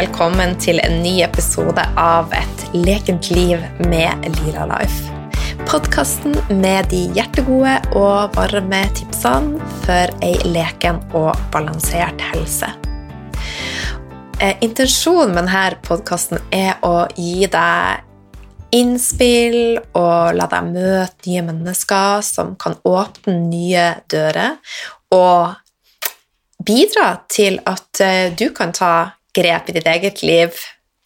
[0.00, 3.60] velkommen til en ny episode av Et lekent liv
[3.90, 5.10] med Lila Life.
[5.68, 12.70] Podkasten med de hjertegode og varme tipsene for ei leken og balansert helse.
[14.40, 21.46] Eh, intensjonen med denne podkasten er å gi deg innspill og la deg møte nye
[21.52, 24.56] mennesker som kan åpne nye dører,
[25.12, 25.60] og
[26.64, 28.94] bidra til at eh, du kan ta
[29.36, 30.56] grep i ditt eget liv,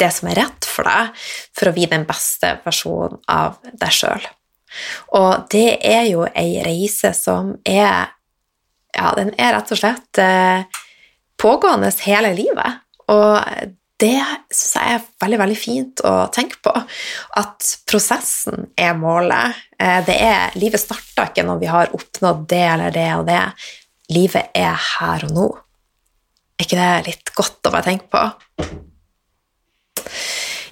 [0.01, 4.27] det som er rett for deg, for å bli den beste versjonen av deg sjøl.
[5.15, 8.11] Og det er jo ei reise som er
[8.95, 10.63] Ja, den er rett og slett eh,
[11.43, 12.77] pågående hele livet.
[13.11, 13.41] Og
[13.99, 14.21] det
[14.55, 16.71] syns jeg er veldig, veldig fint å tenke på.
[17.41, 19.59] At prosessen er målet.
[19.79, 23.43] Eh, det er, livet starter ikke når vi har oppnådd det eller det og det.
[24.15, 25.49] Livet er her og nå.
[26.61, 28.23] Ikke det litt godt å bare tenke på?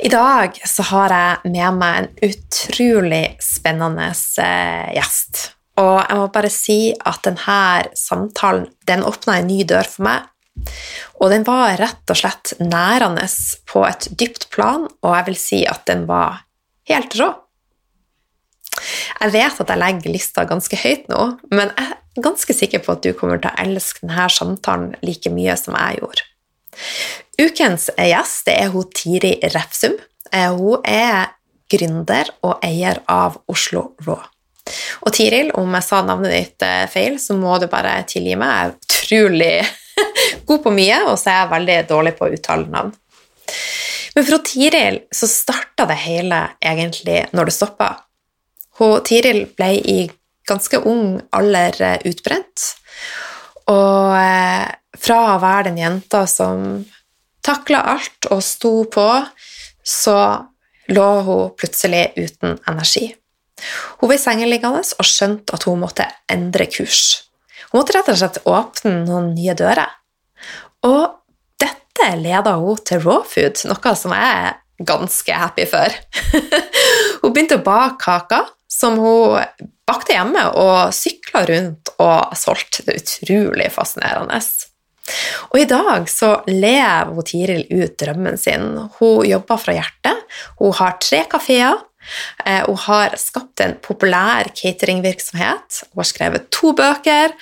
[0.02, 4.08] I dag så har jeg med meg en utrolig spennende
[4.42, 5.52] eh, gjest.
[5.78, 7.60] Og jeg må bare si at denne
[7.96, 10.26] samtalen den åpna en ny dør for meg.
[11.22, 13.24] Og den var rett og slett nærende
[13.70, 16.42] på et dypt plan, og jeg vil si at den var
[16.90, 17.30] helt rå.
[19.22, 21.24] Jeg vet at jeg legger lista ganske høyt nå,
[21.54, 25.56] men jeg ganske sikker på at du kommer til å elske denne samtalen like mye
[25.58, 26.26] som jeg gjorde.
[27.40, 29.96] Ukens gjest er hun Tiri Refsum.
[30.32, 31.32] Eh, hun er
[31.72, 34.20] gründer og eier av Oslo Raw.
[35.02, 38.52] Og Tiril, om jeg sa navnet ditt eh, feil, så må du bare tilgi meg.
[38.52, 39.54] Jeg er utrolig
[40.48, 42.94] god på mye, og så er jeg veldig dårlig på å uttale navn.
[44.12, 47.92] Men for Tiril så starta det hele egentlig når det stoppa.
[49.06, 50.00] Tiril ble i
[50.48, 52.68] ganske ung alder eh, utbrent.
[53.70, 54.16] Og
[55.02, 56.82] fra å være den jenta som
[57.42, 59.08] takla alt og sto på,
[59.82, 60.16] så
[60.92, 63.12] lå hun plutselig uten energi.
[64.00, 67.22] Hun var sengeliggende og skjønte at hun måtte endre kurs.
[67.70, 69.90] Hun måtte rett og slett åpne noen nye dører.
[70.86, 71.04] Og
[71.62, 75.94] dette leda hun til raw food, noe som jeg er ganske happy for.
[77.22, 79.38] hun begynte å bake kaker som hun
[79.88, 82.84] bakte hjemme og sykla rundt og solgte.
[82.86, 84.40] Det er utrolig fascinerende.
[85.50, 88.68] Og i dag så lever hun Tiril ut drømmen sin.
[88.98, 90.22] Hun jobber fra hjertet.
[90.60, 91.80] Hun har tre kafeer.
[92.46, 95.82] Eh, hun har skapt en populær cateringvirksomhet.
[95.90, 97.34] Hun har skrevet to bøker.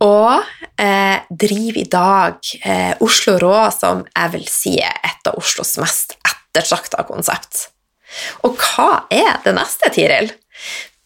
[0.00, 0.40] Og
[0.80, 5.76] eh, driver i dag eh, Oslo Rå, som jeg vil si er et av Oslos
[5.82, 7.66] mest ettertrakta konsept.
[8.48, 10.32] Og hva er det neste, Tiril?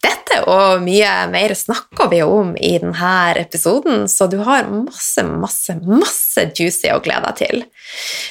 [0.05, 5.77] Dette og mye mer snakker vi om i denne episoden, så du har masse, masse,
[5.81, 7.63] masse juicy å glede deg til.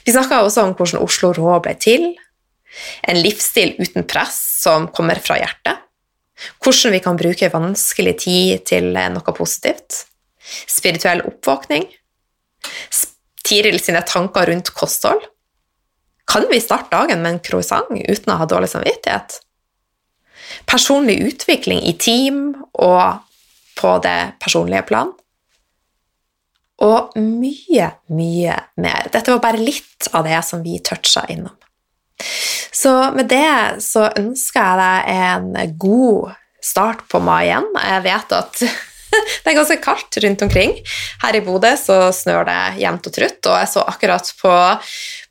[0.07, 2.13] Vi snakker også om hvordan Oslo Rå ble til,
[3.07, 5.83] en livsstil uten press som kommer fra hjertet,
[6.63, 10.05] hvordan vi kan bruke vanskelig tid til noe positivt,
[10.71, 11.87] spirituell oppvåkning,
[13.45, 15.21] Tiril sine tanker rundt kosthold.
[16.25, 19.37] Kan vi starte dagen med en croissant uten å ha dårlig samvittighet?
[20.69, 23.21] Personlig utvikling i team og
[23.79, 25.13] på det personlige plan.
[26.85, 29.11] Og mye, mye mer.
[29.13, 31.55] Dette var bare litt av det som vi toucha innom.
[32.75, 36.35] Så med det så ønsker jeg deg en god
[36.65, 37.69] start på mai igjen.
[37.79, 38.63] Jeg vet at
[39.45, 40.75] det er ganske kaldt rundt omkring.
[41.23, 44.55] Her i Bodø så snør det jevnt og trutt, og jeg så akkurat på,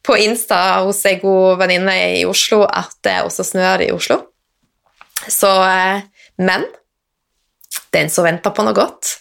[0.08, 4.22] på Insta hos ei god venninne i Oslo at det også snør i Oslo.
[5.28, 6.02] Så eh,
[6.38, 6.66] Men
[7.94, 9.20] den som venter på noe godt,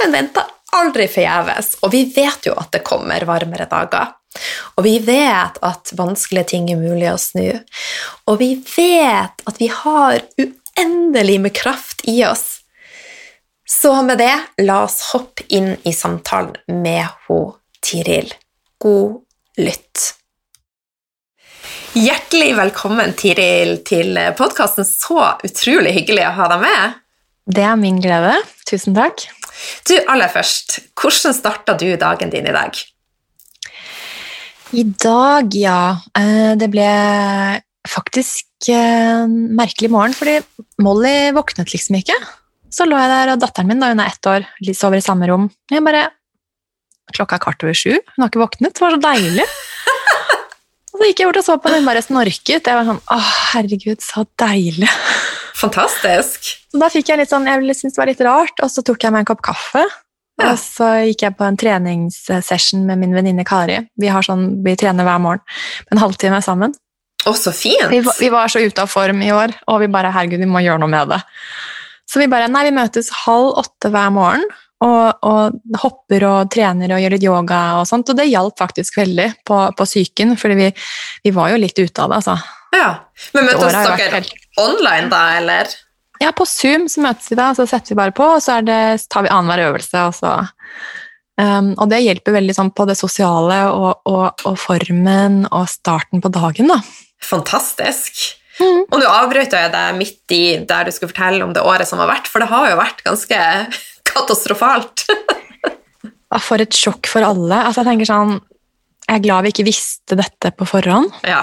[0.00, 1.76] den venter aldri forgjeves.
[1.84, 4.14] Og vi vet jo at det kommer varmere dager.
[4.78, 7.50] Og vi vet at vanskelige ting er mulig å snu.
[8.30, 12.60] Og vi vet at vi har uendelig med kraft i oss.
[13.70, 17.42] Så med det, la oss hoppe inn i samtalen med ho
[17.84, 18.32] Tiril.
[18.82, 19.22] God
[19.60, 20.19] lytt.
[21.90, 24.86] Hjertelig velkommen, Tiril, til podkasten.
[24.86, 26.98] Så utrolig hyggelig å ha deg med.
[27.50, 28.36] Det er min glede.
[28.68, 29.24] Tusen takk.
[29.90, 32.78] Du, Aller først, hvordan starta du dagen din i dag?
[34.70, 35.80] I dag, ja.
[36.14, 36.86] Eh, det ble
[37.90, 40.38] faktisk en merkelig morgen, fordi
[40.86, 42.14] Molly våknet liksom ikke.
[42.70, 45.26] Så lå jeg der, og datteren min, da hun er ett år, sover i samme
[45.26, 45.50] rom.
[45.74, 46.06] Jeg bare
[47.10, 48.76] Klokka er kvart over sju, hun har ikke våknet.
[48.78, 49.48] Det var så deilig.
[50.98, 52.66] så gikk jeg bort og så på den, bare snorket.
[52.66, 53.18] Jeg var sånn Å,
[53.52, 54.90] herregud, så deilig.
[55.60, 56.52] Fantastisk.
[56.72, 59.04] Så da fikk jeg litt sånn, jeg syntes det var litt rart, og så tok
[59.04, 59.84] jeg meg en kopp kaffe.
[60.40, 60.52] Ja.
[60.52, 63.76] Og så gikk jeg på en treningssession med min venninne Kari.
[64.00, 66.74] Vi, har sånn, vi trener hver morgen en halvtime sammen.
[67.28, 67.90] Å, så fint!
[67.92, 70.64] Vi, vi var så ute av form i år, og vi bare herregud, vi må
[70.64, 71.20] gjøre noe med det.
[72.08, 74.48] Så vi bare nei, vi møtes halv åtte hver morgen
[74.80, 78.08] og, og hopper og trener og gjør litt yoga og sånt.
[78.08, 80.70] Og det hjalp faktisk veldig på, på psyken, fordi vi,
[81.26, 82.38] vi var jo litt ute av det, altså.
[82.76, 82.88] Ja.
[83.34, 85.76] Men møtte møtes året har jo vært dere helt online, da, eller?
[86.20, 88.80] Ja, på Zoom så møtes vi da, så setter vi bare på, og så det,
[89.02, 90.06] så tar vi annenhver øvelse.
[90.08, 90.34] Og, så,
[91.40, 96.24] um, og det hjelper veldig sånn på det sosiale og, og, og formen og starten
[96.24, 96.72] på dagen.
[96.72, 96.80] da.
[97.24, 98.20] Fantastisk.
[98.60, 98.84] Mm.
[98.84, 102.00] Og nå avbrøt jeg deg midt i der du skulle fortelle om det året som
[102.02, 103.38] har vært, for det har jo vært ganske
[104.10, 105.06] katastrofalt.
[106.46, 107.56] For et sjokk for alle.
[107.58, 108.36] Altså, jeg tenker sånn,
[109.08, 111.40] jeg er glad vi ikke visste dette på forhånd, ja.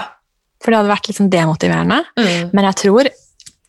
[0.62, 1.98] for det hadde vært sånn demotiverende.
[2.16, 2.46] Mm.
[2.56, 3.10] Men jeg tror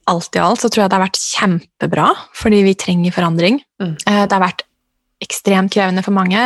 [0.09, 2.05] alt i alt så tror jeg det har vært kjempebra,
[2.39, 3.59] fordi vi trenger forandring.
[3.83, 3.91] Mm.
[3.99, 4.63] Eh, Det har vært
[5.19, 6.45] ekstremt krevende for mange,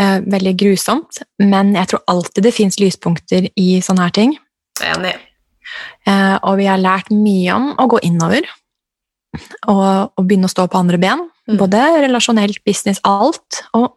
[0.00, 4.32] eh, veldig grusomt, men jeg tror alltid det fins lyspunkter i sånne her ting.
[4.80, 5.12] Enig.
[6.08, 8.48] Eh, Og vi har lært mye om å gå innover
[9.68, 11.28] og, og begynne å stå på andre ben.
[11.50, 11.56] Mm.
[11.58, 13.62] Både relasjonelt, business, alt.
[13.74, 13.96] Og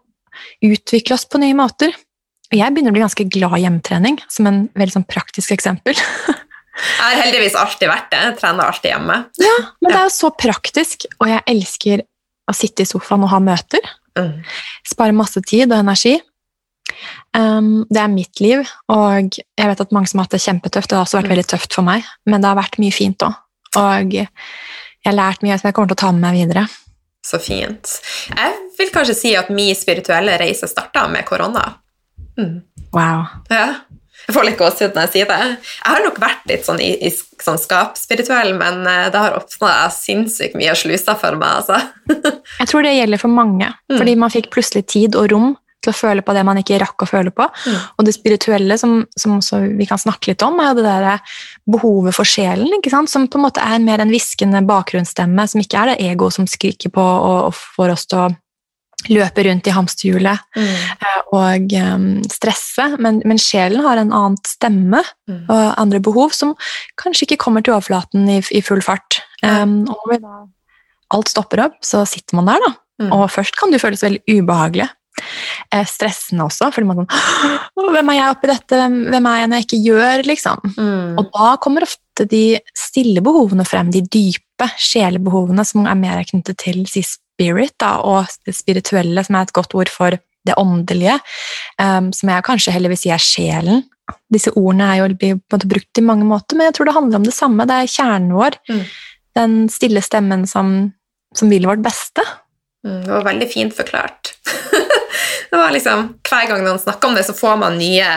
[0.65, 1.93] utvikle oss på nye måter.
[2.51, 5.97] Og jeg begynner å bli ganske glad i hjemmetrening, som en veldig sånn praktisk eksempel.
[6.73, 8.19] Jeg har heldigvis alltid vært det.
[8.25, 9.17] Jeg trener alltid hjemme.
[9.37, 12.01] ja, Men det er jo så praktisk, og jeg elsker
[12.49, 13.85] å sitte i sofaen og ha møter.
[14.17, 14.39] Mm.
[14.89, 16.15] Spare masse tid og energi.
[17.37, 20.89] Um, det er mitt liv, og jeg vet at mange som har hatt det kjempetøft.
[20.89, 21.33] Det har også vært Mm.
[21.35, 23.37] veldig tøft for meg, men det har vært mye fint òg.
[23.77, 24.27] Og jeg
[25.05, 26.65] har lært mye som jeg kommer til å ta med meg videre.
[27.25, 27.87] Så fint.
[28.35, 31.69] Jeg vil kanskje si at min spirituelle reise starta med korona.
[32.37, 32.61] Mm.
[32.93, 33.25] Wow.
[33.49, 33.67] Ja.
[34.23, 35.37] Jeg får litt gåsehud når jeg sier det.
[35.59, 37.09] Jeg har nok vært litt sånn, i, i
[37.43, 41.63] sånn skapsspirituell, men eh, det har åpna sinnssykt mye sluser for meg.
[41.63, 41.79] Altså.
[42.61, 43.97] Jeg tror det gjelder for mange, Mm.
[43.99, 45.49] fordi man fikk plutselig tid og rom
[45.83, 47.45] til å føle på det man ikke rakk å føle på.
[47.67, 47.79] Mm.
[47.99, 49.39] Og det spirituelle, som, som
[49.77, 51.33] vi kan snakke litt om, er jo det der
[51.75, 52.71] behovet for sjelen,
[53.07, 56.47] som på en måte er mer en hviskende bakgrunnsstemme, som ikke er det ego som
[56.49, 58.31] skriker på og, og får oss til å
[59.11, 60.67] løpe rundt i hamsterhjulet Mm.
[61.03, 65.45] eh, og um, stresse, men, men sjelen har en annen stemme Mm.
[65.49, 66.53] og andre behov som
[66.99, 69.21] kanskje ikke kommer til overflaten i, i full fart.
[69.43, 70.23] Um, og når
[71.15, 72.71] alt stopper opp, så sitter man der, da.
[73.03, 73.11] Mm.
[73.15, 74.87] Og først kan det føles veldig ubehagelig.
[75.73, 78.81] Eh, stressende også, fordi man sånn Hvem er jeg oppi dette?
[78.83, 80.73] Hvem, er jeg når jeg ikke gjør, liksom?
[80.77, 81.21] Mm.
[81.21, 82.43] Og da kommer ofte de
[82.77, 88.29] stille behovene frem, de dype sjelebehovene som er mer knyttet til si spirit, da, og
[88.45, 91.15] det spirituelle, som er et godt ord for det åndelige,
[91.79, 93.83] um, som jeg kanskje heller vil si er sjelen.
[94.33, 95.01] Disse ordene er
[95.31, 97.67] jo brukt i mange måter, men jeg tror det handler om det samme.
[97.69, 98.59] Det er kjernen vår.
[98.69, 98.81] Mm.
[99.39, 100.73] Den stille stemmen som,
[101.33, 102.25] som vil vårt beste.
[102.83, 104.33] Mm, det var veldig fint forklart.
[105.53, 108.09] det var liksom, Hver gang noen snakker om det, så får man nye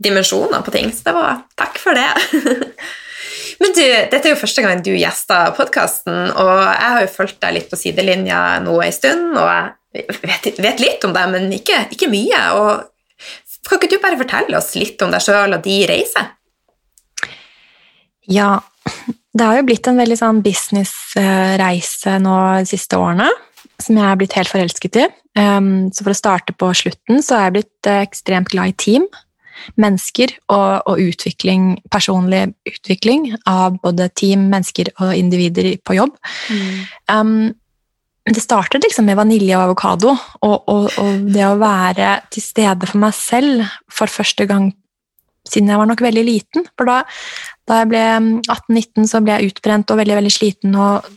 [0.00, 0.88] dimensjoner på ting.
[0.96, 2.08] Så det var takk for det.
[3.60, 7.42] Men du, dette er jo første gang du gjester podkasten, og jeg har jo fulgt
[7.44, 9.50] deg litt på sidelinja nå en stund, og
[9.92, 12.40] jeg vet, vet litt om deg, men ikke, ikke mye.
[12.56, 16.30] Og kan ikke du bare fortelle oss litt om deg sjøl og de reiser?
[18.30, 18.54] Ja,
[19.36, 23.28] det har jo blitt en veldig sånn businessreise nå de siste årene,
[23.76, 25.08] som jeg er blitt helt forelsket i.
[25.38, 28.78] Um, så for å starte på slutten, så er jeg blitt eh, ekstremt glad i
[28.82, 29.06] team,
[29.80, 36.16] mennesker og, og utvikling, personlig utvikling av både team, mennesker og individer på jobb.
[37.12, 37.52] Um,
[38.30, 40.12] det startet liksom med vanilje og avokado,
[40.44, 44.70] og, og, og det å være til stede for meg selv for første gang
[45.48, 46.66] siden jeg var nok veldig liten.
[46.76, 47.00] For da,
[47.68, 48.04] da jeg ble
[48.44, 51.08] 18-19, så ble jeg utbrent og veldig, veldig sliten og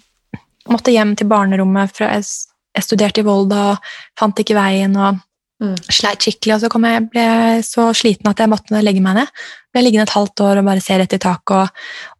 [0.71, 1.93] måtte hjem til barnerommet.
[1.95, 3.77] Fra, jeg, jeg studerte i Volda
[4.19, 5.21] fant ikke veien og
[5.63, 5.77] Mm.
[5.87, 6.55] sleit skikkelig.
[6.55, 9.29] Og så kom jeg, ble jeg så sliten at jeg måtte legge meg ned.
[9.71, 11.53] Ble liggende et halvt år og bare se rett i taket.
[11.55, 11.69] Og,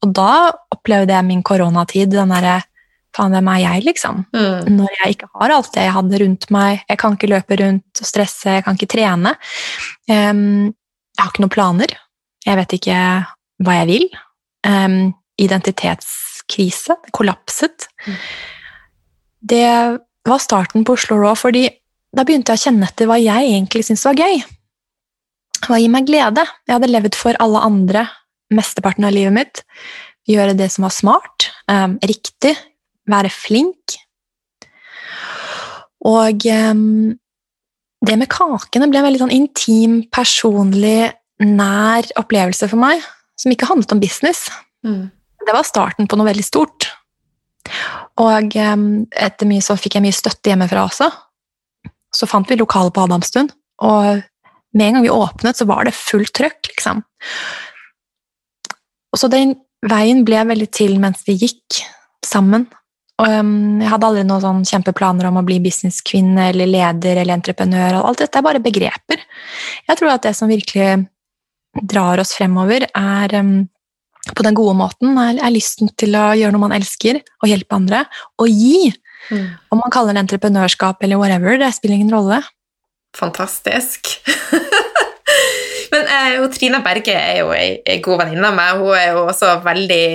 [0.06, 0.28] og da
[0.72, 2.14] opplevde jeg min koronatid.
[2.14, 2.62] Den derre
[3.14, 4.24] Faen, hvem er jeg, liksom?
[4.34, 4.72] Mm.
[4.78, 6.80] når jeg ikke har alt det jeg hadde rundt meg.
[6.90, 9.36] Jeg kan ikke løpe rundt og stresse, jeg kan ikke trene.
[10.10, 10.72] Um,
[11.14, 11.94] jeg har ikke noen planer.
[12.48, 13.02] Jeg vet ikke
[13.62, 14.08] hva jeg vil.
[14.66, 16.96] Um, identitetskrise.
[17.14, 17.86] Kollapset.
[18.08, 18.18] Mm.
[19.54, 19.68] Det
[20.28, 21.68] var starten på Oslo Raw, fordi
[22.14, 24.44] da begynte jeg å kjenne etter hva jeg egentlig syntes var gøy.
[25.64, 26.44] Hva gir meg glede?
[26.68, 28.06] Jeg hadde levd for alle andre
[28.54, 29.64] mesteparten av livet mitt.
[30.30, 32.54] Gjøre det som var smart, um, riktig,
[33.10, 33.98] være flink.
[36.04, 37.14] Og um,
[38.04, 41.14] det med kakene ble en veldig sånn intim, personlig,
[41.44, 43.04] nær opplevelse for meg,
[43.40, 44.46] som ikke handlet om business.
[44.86, 45.08] Mm.
[45.44, 46.92] Det var starten på noe veldig stort.
[48.22, 51.10] Og etter mye så fikk jeg mye støtte hjemmefra også.
[52.14, 53.50] Så fant vi lokalet på Adamstuen,
[53.82, 54.22] og
[54.74, 57.02] med en gang vi åpnet, så var det fullt trøkk, liksom.
[59.14, 59.56] Og så den
[59.86, 61.84] veien ble veldig til mens vi gikk
[62.26, 62.66] sammen.
[63.22, 68.00] Og jeg hadde aldri noen sånn kjempeplaner om å bli businesskvinne eller leder eller entreprenør.
[68.00, 69.22] og Alt dette er bare begreper.
[69.88, 71.06] Jeg tror at det som virkelig
[71.90, 73.38] drar oss fremover, er
[74.32, 77.76] på den gode måten, er, er, lysten til å gjøre noe man elsker, og hjelpe
[77.76, 78.06] andre,
[78.40, 78.94] og gi.
[79.30, 79.50] Mm.
[79.74, 82.40] Om man kaller det entreprenørskap eller whatever, det spiller ingen rolle.
[83.18, 84.16] Fantastisk.
[85.94, 88.80] Men eh, Trine Berge er jo ei, god venninne av meg.
[88.82, 90.06] Hun er jo også veldig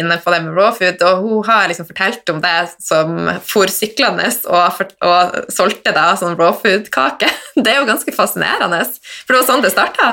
[0.00, 3.72] inne på det med raw food, og hun har liksom fortalt om det som for
[3.72, 7.28] syklende og, og solgte da sånn raw food-kake.
[7.56, 8.82] Det er jo ganske fascinerende,
[9.24, 10.08] for det var sånn det starta.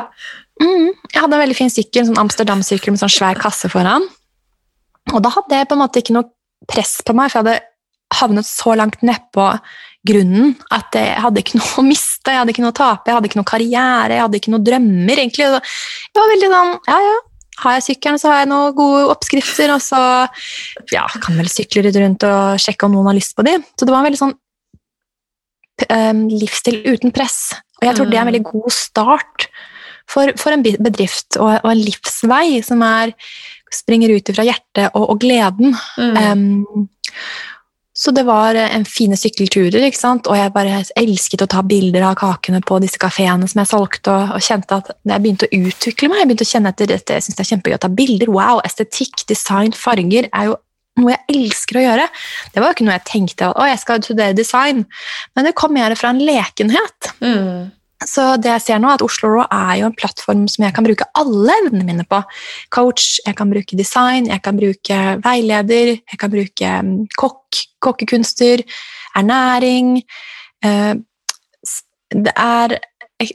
[0.62, 4.06] Mm, jeg hadde en veldig fin sykkel, en sånn Amsterdam-sykkel med sånn svær kasse foran.
[5.12, 6.30] Og da hadde jeg på en måte ikke noe
[6.70, 7.72] press på meg, for jeg hadde
[8.14, 9.48] havnet så langt nedpå
[10.08, 13.18] grunnen at jeg hadde ikke noe å miste, jeg hadde ikke noe å tape, jeg
[13.18, 15.50] hadde ikke noe karriere, jeg hadde ikke noe drømmer, egentlig.
[15.50, 17.18] Jeg var veldig sånn Ja, ja,
[17.64, 20.00] har jeg sykkelen, så har jeg noen gode oppskrifter, og så
[20.94, 23.60] ja, kan vel sykle litt rundt og sjekke om noen har lyst på de.
[23.78, 24.34] Så det var en veldig sånn
[25.90, 27.54] um, livsstil uten press.
[27.80, 29.48] Og jeg tror det er en veldig god start
[30.10, 33.16] for, for en bedrift og, og, en livsvei som er,
[33.74, 35.74] springer ut fra hjertet og, og gleden.
[35.98, 36.20] Mm.
[36.20, 36.86] Um,
[37.94, 42.58] så det var en fine sykkelturer, og jeg bare elsket å ta bilder av kakene
[42.66, 46.24] på disse kafeene som jeg solgte, og, og, kjente at jeg begynte å utvikle meg.
[46.24, 48.32] Jeg begynte å kjenne etter dette, jeg synes det er kjempegøy å ta bilder.
[48.34, 50.58] Wow, estetikk, design, farger er jo
[51.02, 52.10] noe jeg elsker å gjøre.
[52.54, 54.84] Det var jo ikke noe jeg tenkte å, jeg skal studere design,
[55.38, 57.14] men det kom mer fra en lekenhet.
[57.22, 57.70] Mm.
[58.10, 60.76] Så det jeg ser nå, er at Oslo Raw er jo en plattform som jeg
[60.76, 62.22] kan bruke alle evnene mine på.
[62.74, 68.66] Coach, jeg kan bruke design, jeg kan bruke veileder, jeg kan bruke mm, kokk, kokkekunster,
[69.18, 69.98] ernæring.
[70.66, 70.94] Eh,
[72.14, 72.78] det er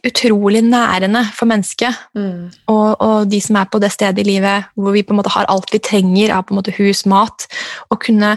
[0.05, 1.95] utrolig nærende for mennesket.
[2.15, 2.49] Mm.
[2.69, 5.33] Og, og, de som er på det stedet i livet hvor vi på en måte
[5.35, 7.49] har alt vi trenger av på en måte hus, mat,
[7.91, 8.37] å kunne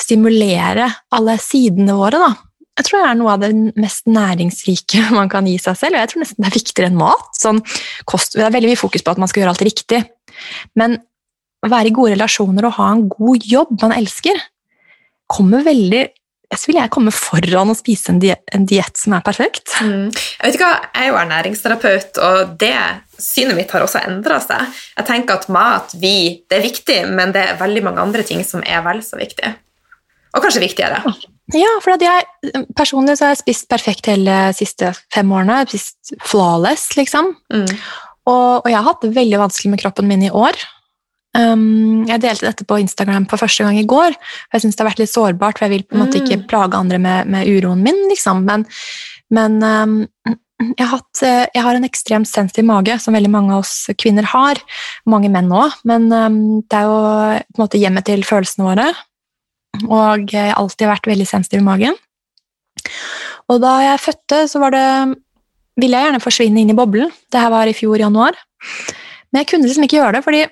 [0.00, 2.20] stimulere alle sidene våre.
[2.20, 2.49] da
[2.80, 5.98] jeg tror det er noe av det mest næringsrike man kan gi seg selv.
[5.98, 7.32] Og jeg tror nesten det er viktigere enn mat.
[7.38, 7.60] Sånn,
[8.08, 10.04] kost, det er veldig mye fokus på at man skal gjøre alt riktig.
[10.80, 11.00] Men
[11.60, 14.38] å være i gode relasjoner og ha en god jobb man elsker,
[15.30, 16.08] kommer veldig
[16.50, 19.70] så vil jeg komme foran og spise en diett som er perfekt.
[19.86, 20.08] Mm.
[20.10, 22.74] Jeg vet ikke hva, jeg er jo ernæringsterapeut, og det
[23.22, 24.80] synet mitt har også endra seg.
[24.96, 28.42] Jeg tenker at mat vi, det er viktig, men det er veldig mange andre ting
[28.46, 29.52] som er vel så viktig.
[30.34, 30.98] Og kanskje viktigere.
[31.06, 31.14] Ja,
[31.82, 32.26] for jeg,
[32.78, 35.60] personlig så har jeg spist perfekt hele de siste fem årene.
[35.60, 37.32] Jeg har spist flawless, liksom.
[37.52, 37.70] Mm.
[38.28, 40.58] Og, og, jeg har hatt det veldig vanskelig med kroppen min i år.
[41.30, 44.14] Um, jeg delte dette på Instagram for første gang i går.
[44.16, 46.42] og Jeg syns det har vært litt sårbart, for jeg vil på en måte ikke
[46.42, 46.46] mm.
[46.50, 48.00] plage andre med, med uroen min.
[48.10, 48.44] liksom.
[48.46, 48.66] Men,
[49.34, 49.98] men um,
[50.78, 54.26] jeg, har hatt, jeg, har en ekstremt sensitiv mage, som veldig mange av oss kvinner
[54.32, 54.62] har.
[55.10, 55.78] Mange menn òg.
[55.88, 58.90] Men um, det er jo på en måte hjemmet til følelsene våre.
[59.86, 61.98] Og jeg har alltid vært veldig sensitiv i magen.
[63.50, 64.86] Og da jeg fødte, så var det
[65.80, 67.12] ville jeg gjerne forsvinne inn i boblen.
[67.32, 68.36] Det her var i fjor januar.
[69.30, 70.42] Men jeg kunne liksom ikke gjøre det, fordi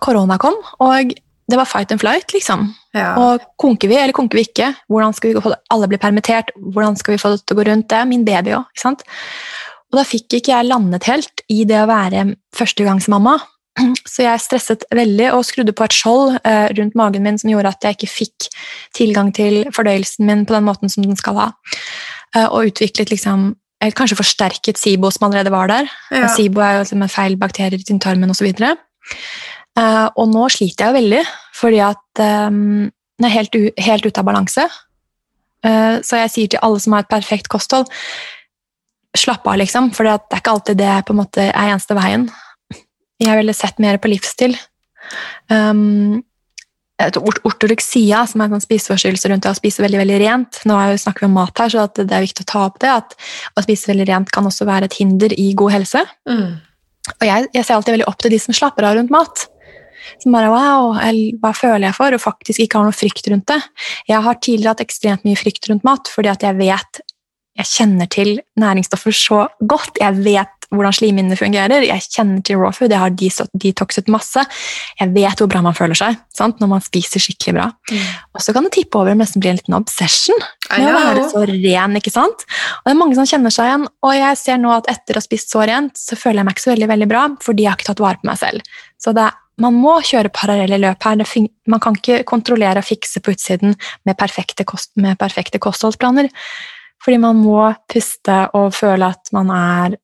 [0.00, 1.12] korona kom, og
[1.50, 2.68] det var fight and flight, liksom.
[2.94, 3.12] Ja.
[3.18, 4.70] Og konker vi, eller konker vi ikke?
[4.90, 5.58] Hvordan skal vi få det?
[5.74, 7.88] Alle blir permittert, hvordan skal vi få det til å gå rundt?
[7.90, 9.02] Det er min baby òg, ikke sant?
[9.90, 13.34] Og da fikk ikke jeg landet helt i det å være førstegangsmamma.
[14.12, 17.72] Så jeg stresset veldig og skrudde på et skjold eh, rundt magen min som gjorde
[17.74, 18.50] at jeg ikke fikk
[18.96, 21.48] tilgang til fordøyelsen min på den måten som den skal ha.
[22.36, 23.52] Eh, og utviklet liksom
[23.96, 25.86] Kanskje forsterket SIBO som allerede var der.
[26.12, 26.26] Ja.
[26.28, 28.50] SIBO er jo liksom en feil bakterier i tynntarmen osv.
[28.52, 28.82] Og,
[29.80, 31.20] uh, og nå sliter jeg jo veldig,
[31.56, 32.20] fordi at
[32.52, 34.66] um, den er helt, helt ute av balanse.
[35.64, 37.88] Så jeg sier til alle som har et perfekt kosthold,
[39.16, 39.90] slapp av, liksom.
[39.96, 42.28] For det er ikke alltid det på en måte er eneste veien.
[43.20, 44.56] Jeg ville sett mer på livsstil.
[45.50, 46.22] Um,
[47.48, 51.24] ortorexia, som er en sånn spiseforstyrrelse rundt det å spise veldig veldig rent Nå snakker
[51.24, 52.90] vi om mat her, så det er viktig å ta opp det.
[52.92, 53.16] At
[53.56, 56.04] å spise veldig rent kan også være et hinder i god helse.
[56.28, 56.60] Mm.
[57.16, 59.46] Og jeg, jeg, ser alltid veldig opp til de som slapper av rundt mat.
[60.20, 60.98] Som bare wow,
[61.40, 62.16] hva føler jeg for?
[62.16, 63.60] Og faktisk ikke har noe frykt rundt det.
[64.10, 67.02] Jeg har tidligere hatt ekstremt mye frykt rundt mat fordi at jeg vet
[67.58, 69.98] jeg kjenner til næringsstoffer så godt.
[70.00, 71.84] Jeg vet hvordan slimhinnene fungerer.
[71.86, 73.14] Jeg kjenner til raw food, jeg har
[73.64, 74.42] detoxet masse.
[75.00, 76.60] Jeg vet hvor bra man føler seg sant?
[76.60, 77.66] når man spiser skikkelig bra.
[77.90, 78.06] Mm.
[78.36, 80.38] Og så kan det tippe over og nesten bli en liten obsession
[80.70, 81.98] med å være så ren.
[81.98, 82.46] ikke sant?
[82.80, 85.22] Og det er mange som kjenner seg igjen, og jeg ser nå at etter å
[85.22, 87.72] ha spist så rent, så føler jeg meg ikke så veldig, veldig bra, fordi jeg
[87.72, 88.74] har ikke tatt vare på meg selv.
[89.00, 89.28] Så det,
[89.60, 91.24] man må kjøre parallelle løp her.
[91.70, 93.74] Man kan ikke kontrollere og fikse på utsiden
[94.08, 96.30] med perfekte, kost, med perfekte kostholdsplaner.
[97.00, 99.98] Fordi man må puste og føle at man er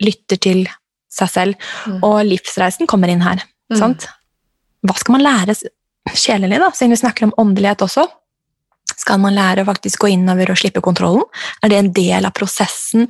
[0.00, 0.64] lytter til
[1.10, 1.68] seg selv.
[1.86, 1.98] Mm.
[2.06, 3.42] Og livsreisen kommer inn her.
[3.72, 3.78] Mm.
[3.80, 4.08] Sant?
[4.86, 5.56] Hva skal man lære
[6.16, 6.70] sjelelig, da?
[6.74, 8.06] Siden vi snakker om åndelighet også.
[9.00, 11.22] Skal man lære å faktisk gå innover og slippe kontrollen?
[11.64, 13.06] Er det en del av prosessen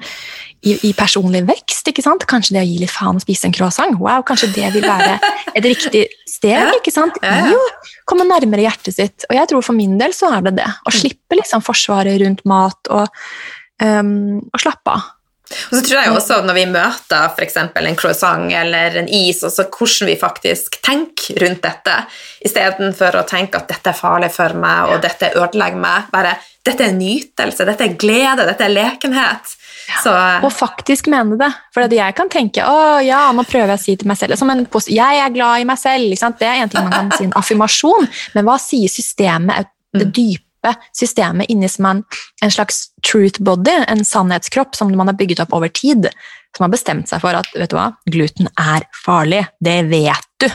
[0.63, 1.89] i, i personlig vekst?
[1.91, 2.27] ikke sant?
[2.31, 3.97] Kanskje det å gi litt faen og spise en croissant?
[3.99, 5.17] Wow, kanskje det vil være
[5.57, 6.53] et riktig steg?
[6.53, 6.75] Ja.
[6.77, 7.17] ikke sant?
[7.25, 7.63] Å
[8.11, 9.27] komme nærmere hjertet sitt.
[9.31, 10.69] Og jeg tror for min del så er det det.
[10.69, 10.99] Å Mm.
[11.01, 13.09] slippe liksom forsvaret rundt mat og,
[13.83, 15.09] um, og slappe av.
[15.51, 17.57] Og så tror jeg også også når vi møter f.eks.
[17.59, 21.97] en croissant eller en is, også hvordan vi faktisk tenker rundt dette,
[22.47, 26.11] istedenfor å tenke at dette er farlig for meg, og dette ødelegger meg.
[26.15, 29.57] Bare dette er nytelse, dette er glede, dette er lekenhet.
[30.05, 30.13] Så
[30.45, 31.49] Og faktisk mene det.
[31.75, 34.51] For jeg kan tenke å ja, nå prøver jeg å si til meg selv som
[34.53, 36.15] en, pos- Jeg er glad i meg selv.
[36.39, 39.67] Det er en ting man kan si en affirmasjon, men hva sier systemet,
[39.97, 40.13] det Mm.
[40.61, 42.03] Dype systemet inni som en,
[42.43, 46.09] en slags truth body, en sannhetskropp som man har bygget opp over tid,
[46.57, 49.47] som har bestemt seg for at vet du hva, gluten er farlig.
[49.61, 50.49] Det vet du.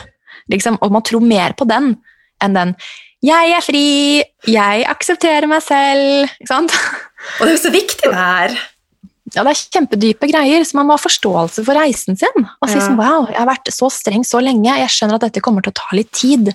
[0.52, 1.96] Liksom, og man tror mer på den
[2.42, 2.76] enn den
[3.24, 6.28] 'jeg er fri', 'jeg aksepterer meg selv'.
[6.38, 6.72] Ikke sant?
[7.40, 8.75] Og det er jo så viktig, det her.
[9.34, 12.44] Ja, det er kjempedype greier, så man må ha forståelse for reisen sin.
[12.62, 12.84] Og si Ja.
[12.84, 15.72] sånn, wow, jeg har vært så streng så lenge, jeg skjønner at dette kommer til
[15.72, 16.52] å ta litt tid.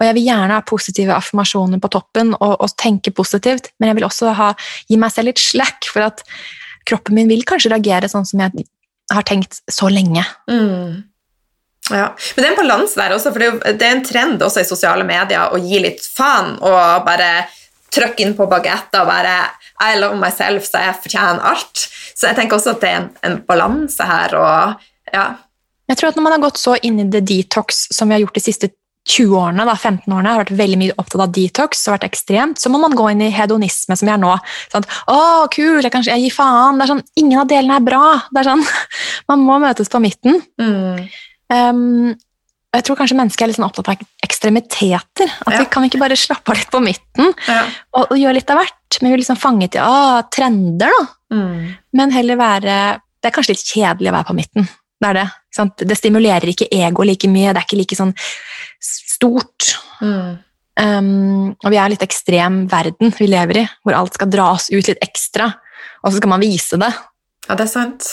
[0.00, 3.96] Og jeg vil gjerne ha positive affirmasjoner på toppen og, og tenke positivt, men jeg
[3.96, 4.54] vil også ha,
[4.88, 6.24] gi meg selv litt slack, for at
[6.86, 8.64] kroppen min vil kanskje reagere sånn som jeg
[9.12, 10.24] har tenkt så lenge.
[10.48, 11.04] Mm.
[11.90, 12.08] Ja.
[12.34, 15.04] Men det er en balanse der også, for det er, en trend også i sosiale
[15.06, 17.46] medier å gi litt faen og bare
[17.94, 19.36] trykke inn på bagetter og bare
[19.86, 21.86] I love myself, så jeg fortjener alt.
[22.16, 25.26] Så jeg tenker også at det er en, en balanse her, og ja.
[25.86, 28.24] Jeg tror at når man har gått så inn i the detox som vi har
[28.24, 28.72] gjort de siste
[29.06, 32.58] 20 årene, da, 15 årene, har vært veldig mye opptatt av detox og vært ekstremt,
[32.58, 34.32] så må man gå inn i hedonisme som vi er nå.
[34.72, 35.18] Sånn, å,
[35.52, 36.80] kul, jeg, kan, jeg gir faen.
[36.80, 38.02] Det er sånn, ingen av delene er bra.
[38.32, 38.64] Det er sånn,
[39.30, 40.40] man må møtes på midten.
[40.58, 41.04] Mm.
[41.54, 42.16] Um,
[42.74, 45.30] jeg tror kanskje mennesker er litt sånn opptatt av ekstremiteter.
[45.46, 45.58] At Ja.
[45.60, 47.62] vi kan ikke bare slappe av litt på midten Ja.
[47.94, 48.98] og, og gjøre litt av hvert.
[49.02, 51.06] Men vi liksom fanget i ah, trender, da.
[51.36, 51.76] Mm.
[51.92, 54.68] Men heller være Det er kanskje litt kjedelig å være på midten.
[55.00, 55.30] Det er det.
[55.56, 55.76] sant?
[55.78, 57.52] Det stimulerer ikke ego like mye.
[57.52, 58.12] Det er ikke like sånn
[58.80, 59.72] stort.
[60.00, 60.38] Mm.
[60.78, 64.86] Um, og vi er litt ekstrem verden vi lever i, hvor alt skal dras ut
[64.90, 65.48] litt ekstra,
[66.04, 66.90] og så skal man vise det.
[67.48, 68.08] Ja, det er sant.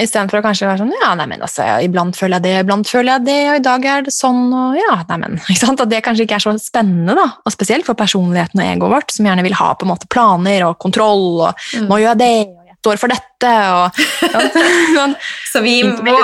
[0.00, 3.24] Istedenfor å kanskje være sånn Ja, neimen, altså, iblant føler jeg det, iblant føler jeg
[3.28, 5.84] det, og i dag er det sånn, og ja, nei, men ikke sant?
[5.84, 7.28] At det kanskje ikke er så spennende, da.
[7.46, 10.66] Og spesielt for personligheten og egoet vårt, som gjerne vil ha på en måte planer
[10.66, 11.86] og kontroll, og Mm.
[11.90, 14.02] nå gjør jeg det, og jeg står for dette, og?
[14.96, 15.14] Sånn.
[15.52, 16.14] Så vi må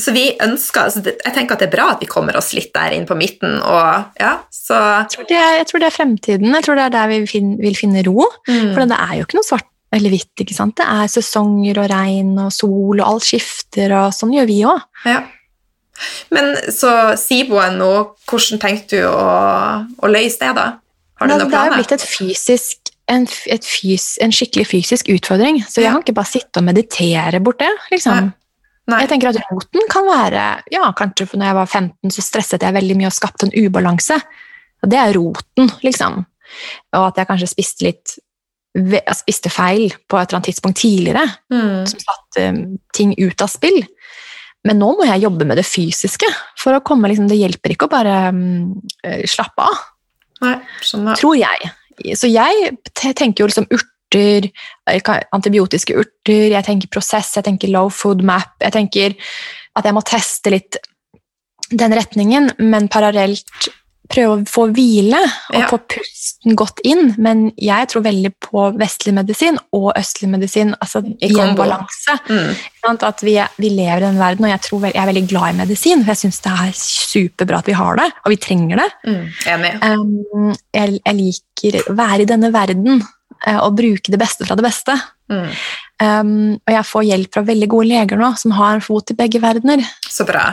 [0.00, 2.72] Så vi ønsker altså Jeg tenker at det er bra at vi kommer oss litt
[2.74, 6.54] der inn på midten, og ja, så jeg, tror det jeg tror det er fremtiden.
[6.58, 8.24] Jeg tror det er der vi fin, vil finne ro.
[8.48, 8.72] mm.
[8.74, 10.32] For det er jo ikke noe svart eller hvitt.
[10.42, 10.76] ikke sant?
[10.78, 14.84] Det er sesonger og regn og sol, og alt skifter, og sånn gjør vi òg.
[15.08, 15.22] Ja.
[16.34, 17.90] Men så Siboen nå,
[18.28, 19.28] hvordan tenkte du å,
[20.04, 20.66] å løse det, da?
[21.16, 21.50] Har du noen planer?
[21.50, 25.92] det har jo blitt et fysisk, en, fys, en skikkelig fysisk utfordring, så jeg Ja.
[25.94, 27.70] kan ikke bare sitte og meditere bort det.
[27.94, 28.32] liksom.
[28.86, 29.00] Nei.
[29.02, 32.62] Jeg tenker at roten kan være ja, Kanskje for når jeg var 15, så stresset
[32.62, 34.20] jeg veldig mye og skapte en ubalanse.
[34.84, 36.20] Og det er roten, liksom.
[36.94, 38.12] Og at jeg kanskje spiste litt
[38.76, 41.86] jeg spiste feil på et eller annet tidspunkt tidligere, Mm.
[41.88, 43.80] som satte um, ting ut av spill.
[44.66, 46.26] Men nå må jeg jobbe med det fysiske.
[46.58, 49.76] for å komme, liksom, Det hjelper ikke å bare um, eh, slappe av,
[50.42, 51.16] Nei, skjønner.
[51.16, 51.70] tror jeg.
[52.18, 52.76] Så jeg
[53.14, 54.50] tenker jo liksom urter,
[54.90, 55.00] eh,
[55.32, 59.14] antibiotiske urter, jeg tenker prosess, jeg tenker low food map, jeg tenker
[59.76, 60.76] at jeg må teste litt
[61.70, 63.68] den retningen, men parallelt
[64.10, 65.18] prøve å få hvile
[65.52, 65.66] og Ja.
[65.70, 67.14] få pusten godt inn.
[67.18, 72.18] Men jeg tror veldig på vestlig medisin og østlig medisin, altså I en balanse.
[72.28, 72.54] Mm.
[72.86, 75.58] At vi, vi lever i den verden, og jeg, tror jeg er veldig glad i
[75.58, 78.88] medisin, for jeg syns det er superbra at vi har det, og vi trenger det.
[79.06, 79.24] Mm.
[79.82, 84.54] Um, jeg, jeg liker å være i denne verden uh, og bruke det beste fra
[84.54, 84.94] det beste.
[85.32, 85.50] Mm.
[85.98, 89.18] Um, og jeg får hjelp fra veldig gode leger nå, som har en fot i
[89.18, 89.82] begge verdener.
[90.06, 90.52] Så bra.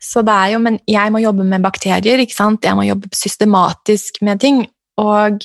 [0.00, 2.64] Så det er jo, Men jeg må jobbe med bakterier, ikke sant?
[2.64, 4.66] jeg må jobbe systematisk med ting.
[4.98, 5.44] Og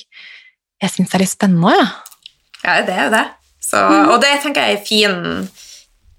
[0.82, 1.88] jeg syns det er litt spennende òg, ja.
[2.64, 3.24] Ja, det er jo det.
[3.60, 4.10] Så, Mm.
[4.12, 5.48] og det tenker jeg er fin,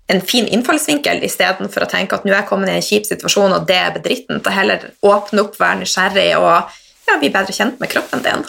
[0.10, 3.54] en fin innfallsvinkel istedenfor å tenke at nå er jeg kommet i en kjip situasjon,
[3.54, 6.70] og det er bedritten, til heller åpne opp, være nysgjerrig og
[7.08, 8.46] ja, bli bedre kjent med kroppen din.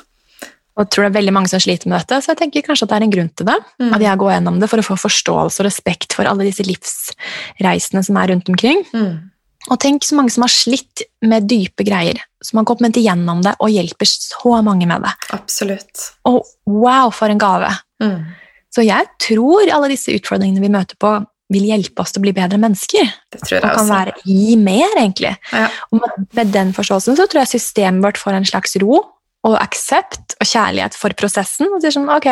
[0.76, 2.84] Og jeg tror det er veldig mange som sliter med dette, så jeg tenker kanskje
[2.84, 3.56] at det er en grunn til det.
[3.80, 3.94] Mm.
[3.96, 8.02] At jeg går gjennom det for å få forståelse og respekt for alle disse livsreisene
[8.04, 8.84] som er rundt omkring.
[8.92, 9.30] Mm.
[9.66, 13.56] Og tenk så mange som har slitt med dype greier, som har kommet igjennom det
[13.58, 15.14] og hjelper så mange med det.
[15.34, 16.10] Absolutt.
[16.28, 18.26] Og wow, for en gave Mm.
[18.68, 21.14] Så jeg tror alle disse utfordringene vi møter på,
[21.48, 23.08] vil hjelpe oss til å bli bedre mennesker.
[23.32, 23.94] Det tror jeg Og jeg kan også.
[23.94, 25.30] være gi mer, egentlig.
[25.48, 25.68] Ja.
[25.88, 28.98] Og med, med den forståelsen så tror jeg systemet vårt får en slags ro
[29.46, 31.70] og aksept og kjærlighet for prosessen.
[31.70, 32.28] Og sier sånn, ok,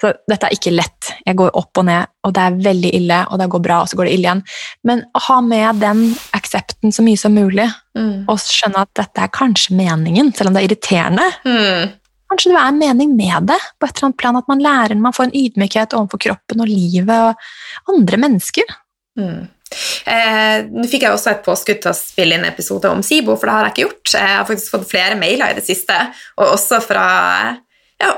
[0.00, 1.10] så dette er ikke lett.
[1.26, 3.88] Jeg går opp og ned, og det er veldig ille, og det går bra, og
[3.90, 4.42] så går det ille igjen.
[4.88, 6.02] Men å ha med den
[6.36, 8.24] aksepten så mye som mulig, Mm.
[8.30, 11.24] og skjønne at dette er kanskje meningen, selv om det er irriterende.
[11.44, 11.90] Mm.
[12.30, 14.94] Kanskje det er en mening med det, på et eller annet plan, at man lærer,
[14.96, 17.34] man får en ydmykhet overfor kroppen og livet og
[17.90, 18.62] andre mennesker.
[19.18, 19.48] Mm.
[20.06, 23.46] Eh, Nå fikk jeg også et påskudd til å spille inn episode om SIBO, for
[23.46, 24.14] det har jeg ikke gjort.
[24.14, 25.98] Jeg har faktisk fått flere mailer i det siste,
[26.38, 27.04] og også fra
[28.00, 28.14] ja,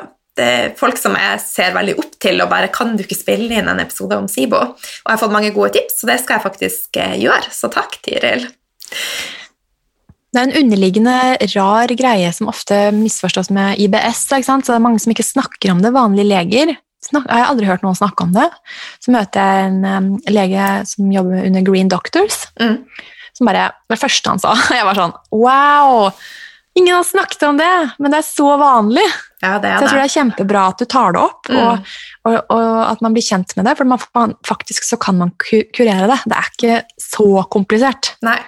[0.79, 3.81] folk som jeg ser veldig opp til, og bare 'Kan du ikke spille inn en
[3.81, 6.97] episode om SIBO?' Og jeg har fått mange gode tips, så det skal jeg faktisk
[6.97, 7.51] eh, gjøre.
[7.53, 8.49] Så takk, Tiril.
[10.33, 14.33] Det er en underliggende rar greie som ofte misforstås med IBS.
[14.33, 14.65] Ikke sant?
[14.65, 15.93] Så det er mange som ikke snakker om det.
[15.93, 18.49] Vanlige leger snak jeg har aldri hørt noen snakke om det.
[19.03, 22.85] Så møter jeg en um, lege som jobber under Green Doctors, Mm.
[23.35, 26.13] som bare Det første han sa, jeg var sånn Wow!
[26.75, 29.05] Ingen har snakket om det, men det er så vanlig.
[29.43, 30.05] Ja, det Så er jeg tror det.
[30.07, 31.59] er kjempebra at du tar det opp, Mm.
[31.59, 31.87] og,
[32.25, 33.75] og, og at man blir kjent med det.
[33.77, 36.19] For man, faktisk så kan man kurere det.
[36.25, 38.15] Det er ikke så komplisert.
[38.25, 38.39] Nei,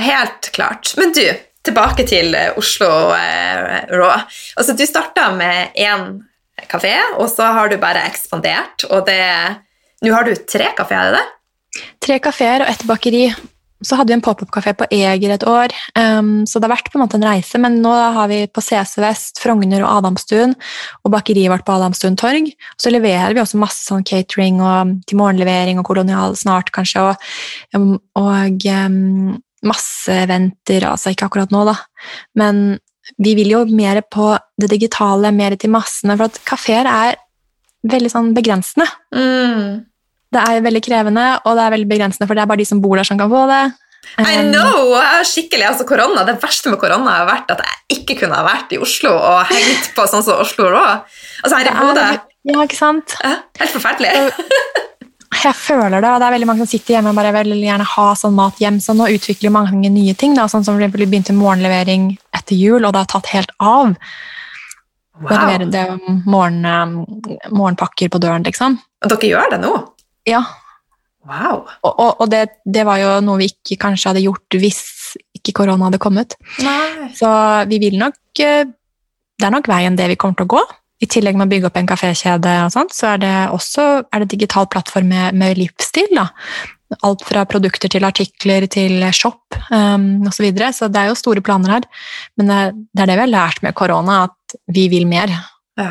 [0.00, 0.94] helt klart.
[0.96, 1.24] Men du,
[1.66, 4.22] tilbake til eh, Oslo eh, Raw.
[4.56, 6.22] Altså, du starta med én
[6.70, 9.20] kafé, og så har du bare ekspandert, og det
[10.02, 11.82] Nå har du tre kafeer, er det det?
[12.02, 13.26] Tre kafeer og ett bakeri.
[13.82, 16.98] Så hadde vi en pop-up-kafé på Eger et år, um, så det har vært på
[16.98, 17.60] en måte en reise.
[17.62, 20.54] Men nå har vi på CC Vest, Frogner og Adamstuen
[21.02, 22.50] og bakeriet vårt på Adamstuen torg.
[22.80, 27.10] Så leverer vi også masse sånn catering og til morgenlevering og kolonial snart, kanskje.
[27.10, 31.76] Og, og um, masse eventer, altså ikke akkurat nå, da.
[32.38, 32.64] Men
[33.22, 37.18] vi vil jo mer på det digitale, mer til massene, for at kafeer er
[37.90, 38.86] veldig sånn begrensende.
[39.14, 39.82] Mm.
[40.32, 42.80] Det er veldig krevende, og det er veldig begrensende, for det er bare de som
[42.82, 43.64] bor der som kan få det.
[44.18, 44.96] I Um, know!
[45.24, 48.74] Skikkelig, altså korona, Det verste med korona har vært at jeg ikke kunne ha vært
[48.74, 50.82] i Oslo og hengt på sånn som Oslo Rå.
[51.44, 52.08] Altså her i Bodø.
[52.50, 53.14] Ja, ikke sant?
[53.22, 54.10] Helt forferdelig.
[55.42, 57.86] Jeg føler det, og det er veldig mange som sitter hjemme og bare vil gjerne
[57.88, 61.06] ha sånn mat hjem, så nå utvikler mange nye ting, da, sånn som for eksempel
[61.06, 63.94] vi begynte morgenlevering etter jul, og det har tatt helt av.
[65.22, 65.64] Wow.
[65.70, 66.92] det er morgen, um,
[67.54, 68.78] morgenpakker på døren, liksom.
[69.02, 69.72] Og dere gjør det nå?
[70.28, 70.42] Ja,
[71.22, 71.68] Wow.
[71.86, 74.82] og, og, og det, det var jo noe vi ikke kanskje hadde gjort hvis
[75.38, 76.34] ikke korona hadde kommet.
[76.64, 77.10] Nei.
[77.14, 77.28] Så
[77.70, 78.64] vi vil nok eh,
[79.38, 80.62] Det er nok veien det vi kommer til å gå.
[81.02, 84.22] I tillegg med å bygge opp en kafékjede, og sånt, så er det også er
[84.22, 86.12] det digital plattform med, med livsstil.
[86.14, 86.28] Da.
[87.02, 90.36] Alt fra produkter til artikler til shop um, osv.
[90.36, 90.68] Så, videre.
[90.76, 91.88] så det er jo store planer her.
[92.38, 92.60] Men det,
[92.94, 95.34] det er det vi har lært med korona, at vi vil mer.
[95.80, 95.90] Ja.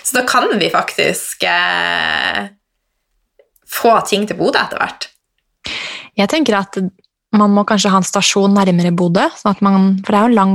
[0.00, 2.48] Så da kan vi faktisk eh,
[3.68, 5.08] få ting til Bodø etter hvert.
[6.18, 6.78] Jeg tenker at
[7.36, 10.30] man må kanskje ha en stasjon nærmere Bodø, sånn at man, for det er jo
[10.32, 10.54] en lang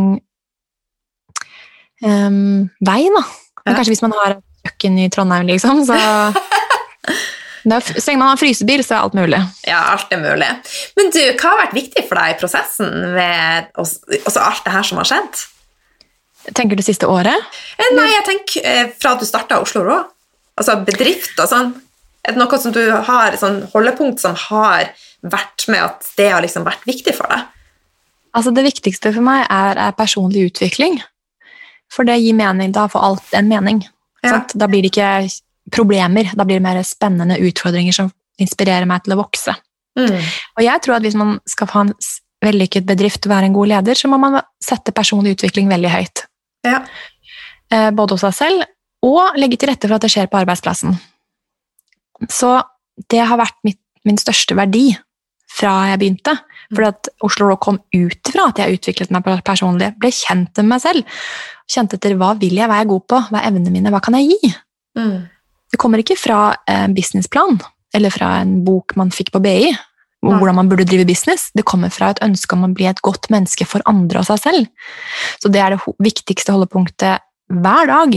[2.03, 3.23] um, vei, da.
[3.63, 5.99] Men kanskje hvis man har kjøkken i Trondheim, liksom, så
[7.63, 9.39] Så lenge man har frysebil, så er alt mulig.
[9.63, 10.49] Ja, alt er mulig.
[10.99, 14.73] Men du, hva har vært viktig for deg i prosessen med også altså alt det
[14.73, 15.43] her som har skjedd?
[16.51, 17.55] Tenker du siste året?
[17.79, 20.01] Eh, Nei, jeg tenker fra fra du starta Oslo Rå,
[20.59, 21.71] altså bedrift og sånn.
[22.23, 26.43] Er det noe som du har, sånn holdepunkt som har vært med at det har
[26.43, 27.49] liksom vært viktig for deg?
[28.33, 30.97] Altså Det viktigste for meg er, er personlig utvikling.
[31.93, 32.71] For det gir mening.
[32.73, 33.83] Da får alt en mening.
[34.23, 34.39] Ja.
[34.55, 35.27] Da blir det ikke
[35.73, 39.53] problemer, da blir det mer spennende utfordringer som inspirerer meg til å vokse.
[39.99, 40.17] Mm.
[40.57, 41.93] Og jeg tror at hvis man skal få en
[42.43, 46.25] vellykket bedrift og være en god leder, så må man sette personlig utvikling veldig høyt.
[46.67, 46.81] Ja.
[47.71, 48.65] Eh, Både hos seg selv,
[49.03, 50.97] og legge til rette for at det skjer på arbeidsplassen.
[52.31, 52.55] Så
[53.09, 54.91] det har vært mitt, min største verdi
[55.53, 56.35] fra jeg begynte.
[56.73, 60.71] For at Oslo Rock kom ut fra at jeg utviklet meg personlig, ble kjent med
[60.71, 61.21] meg selv.
[61.69, 64.01] Kjente etter hva vil jeg, hva er jeg god på, hva er evnene mine, hva
[64.03, 64.53] kan jeg gi?
[64.99, 65.17] Mm.
[65.73, 67.57] Det kommer ikke fra en businessplan
[67.93, 69.73] eller fra en bok man fikk på BI
[70.23, 71.49] om hvordan man burde drive business.
[71.51, 74.39] Det kommer fra et ønske om å bli et godt menneske for andre og seg
[74.39, 74.69] selv.
[75.43, 78.15] Så det er det viktigste holdepunktet hver dag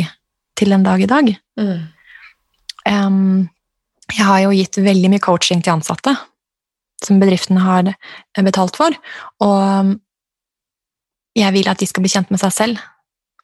[0.57, 1.33] til en dag i dag.
[1.59, 1.81] Mm.
[2.87, 3.49] Em,
[4.15, 6.15] jeg har jo gitt veldig mye coaching til ansatte
[7.05, 8.95] som bedriften har eh, betalt for,
[9.45, 9.97] og um,
[11.37, 12.85] jeg vil at de skal bli kjent med seg selv,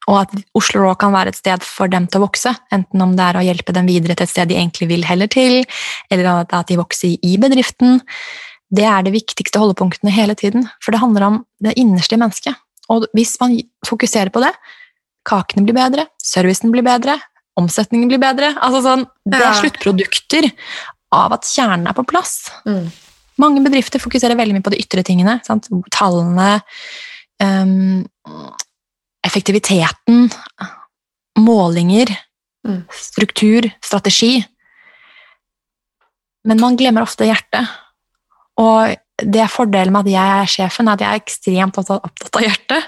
[0.09, 3.13] og at Oslo Raw kan være et sted for dem til å vokse, enten om
[3.15, 5.61] det er å hjelpe dem videre til et sted de egentlig vil heller til,
[6.11, 8.01] eller at de vokser i bedriften.
[8.73, 12.57] Det er det viktigste holdepunktene hele tiden, for det handler om det innerste mennesket.
[12.91, 13.55] Og hvis man
[13.87, 14.51] fokuserer på det,
[15.29, 17.15] kakene blir bedre, servicen blir bedre,
[17.59, 18.53] omsetningen blir bedre.
[18.59, 20.49] Altså sånn, Det er sluttprodukter
[21.13, 22.49] av at kjernen er på plass.
[22.65, 22.91] Mm.
[23.41, 25.39] Mange bedrifter fokuserer veldig mye på de ytre tingene.
[25.45, 25.69] Sant?
[25.93, 26.61] Tallene,
[27.41, 28.05] um,
[29.25, 30.29] effektiviteten,
[31.39, 32.17] målinger,
[32.63, 32.85] Mm.
[32.89, 34.45] struktur, strategi.
[36.45, 37.67] Men man glemmer ofte hjertet.
[38.57, 42.45] Og det er fordelen med at jeg er sjefen, at jeg er ekstremt opptatt av
[42.45, 42.87] hjertet.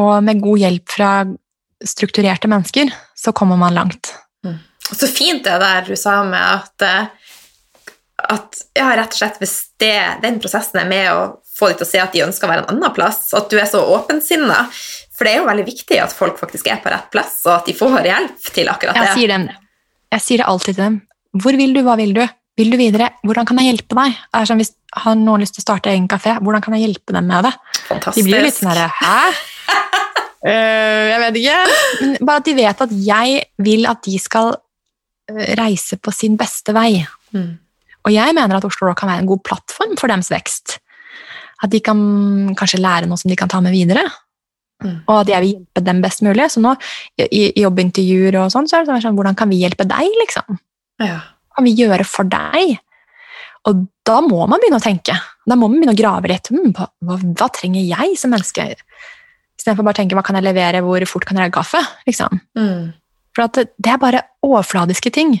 [0.00, 1.10] Og med god hjelp fra
[1.86, 4.14] strukturerte mennesker, så kommer man langt.
[4.90, 7.04] Så fint det der du sa med at, eh,
[8.34, 11.20] at ja, rett og slett hvis det, den prosessen er med å
[11.60, 13.52] få dem til å se at de ønsker å være en annen plass, og at
[13.52, 14.64] du er så åpensinna.
[15.14, 17.70] For det er jo veldig viktig at folk faktisk er på rett plass, og at
[17.70, 19.14] de får hjelp til akkurat Jeg det.
[19.18, 19.48] sier, dem,
[20.16, 21.00] jeg sier det alltid til dem.
[21.38, 22.24] Hvor vil du, hva vil du?
[22.58, 23.12] Vil du videre?
[23.24, 24.16] Hvordan kan jeg hjelpe deg?
[24.36, 27.14] Er sånn, hvis har noen lyst til å starte egen kafé, hvordan kan jeg hjelpe
[27.14, 27.52] dem med det?
[27.88, 29.20] De blir jo litt sånn herre Hæ?
[30.46, 31.58] Eh, jeg vet ikke.
[32.00, 34.54] Men bare at de vet at jeg vil at de skal
[35.30, 37.02] eh, reise på sin beste vei.
[37.36, 37.52] Mm.
[38.06, 40.78] Og jeg mener at Oslo Rock kan være en god plattform for deres vekst.
[41.60, 42.00] At de kan
[42.56, 44.06] kanskje lære noe som de kan ta med videre.
[44.80, 45.02] Mm.
[45.04, 46.48] Og at jeg vil hjelpe dem best mulig.
[46.52, 46.72] Så nå,
[47.20, 50.60] i, i jobbintervjuer og sånn, så er det sånn, hvordan kan vi hjelpe deg, liksom?
[51.04, 51.18] Ja.
[51.50, 52.78] Hva kan vi gjøre for deg?
[53.68, 55.18] Og da må man begynne å tenke.
[55.44, 56.48] Da må man begynne å grave litt.
[56.48, 58.70] Hmm, hva, hva trenger jeg som menneske?
[59.60, 61.82] Istedenfor bare å tenke hva kan jeg levere, hvor fort kan jeg lage kaffe?
[62.08, 62.40] Liksom.
[62.56, 62.86] Mm.
[63.36, 65.36] For at det, det er bare overfladiske ting.